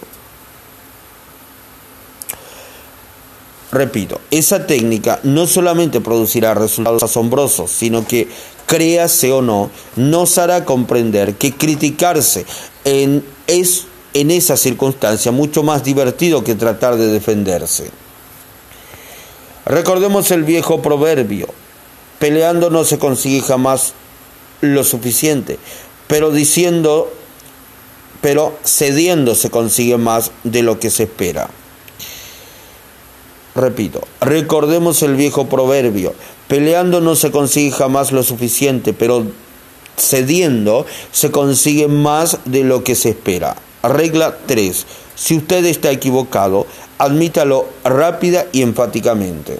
Repito, 3.71 4.21
esa 4.31 4.65
técnica 4.65 5.19
no 5.23 5.45
solamente 5.45 5.99
producirá 5.99 6.53
resultados 6.53 7.03
asombrosos, 7.03 7.69
sino 7.69 8.07
que, 8.07 8.29
créase 8.65 9.31
o 9.31 9.41
no, 9.41 9.69
nos 9.95 10.37
hará 10.37 10.63
comprender 10.63 11.35
que 11.35 11.53
criticarse 11.53 12.45
en, 12.85 13.25
es 13.47 13.87
en 14.13 14.31
esa 14.31 14.55
circunstancia 14.55 15.31
mucho 15.31 15.63
más 15.63 15.83
divertido 15.83 16.43
que 16.43 16.55
tratar 16.55 16.95
de 16.95 17.07
defenderse. 17.07 17.91
Recordemos 19.65 20.31
el 20.31 20.43
viejo 20.43 20.81
proverbio, 20.81 21.47
peleando 22.19 22.69
no 22.69 22.85
se 22.85 22.97
consigue 22.97 23.41
jamás 23.41 23.93
lo 24.61 24.85
suficiente, 24.85 25.59
pero 26.07 26.31
diciendo, 26.31 27.11
pero 28.21 28.57
cediendo 28.63 29.35
se 29.35 29.49
consigue 29.49 29.97
más 29.97 30.31
de 30.45 30.63
lo 30.63 30.79
que 30.79 30.89
se 30.89 31.03
espera. 31.03 31.49
Repito, 33.57 34.01
recordemos 34.21 35.01
el 35.01 35.15
viejo 35.15 35.47
proverbio, 35.47 36.13
peleando 36.47 37.01
no 37.01 37.15
se 37.15 37.31
consigue 37.31 37.71
jamás 37.71 38.11
lo 38.11 38.21
suficiente, 38.21 38.93
pero 38.93 39.25
cediendo 39.97 40.85
se 41.11 41.31
consigue 41.31 41.87
más 41.87 42.37
de 42.45 42.63
lo 42.63 42.83
que 42.83 42.93
se 42.93 43.09
espera. 43.09 43.55
Regla 43.81 44.37
3. 44.45 44.85
Si 45.15 45.37
usted 45.37 45.65
está 45.65 45.89
equivocado, 45.89 46.67
admítalo 46.99 47.65
rápida 47.83 48.45
y 48.51 48.61
enfáticamente. 48.61 49.57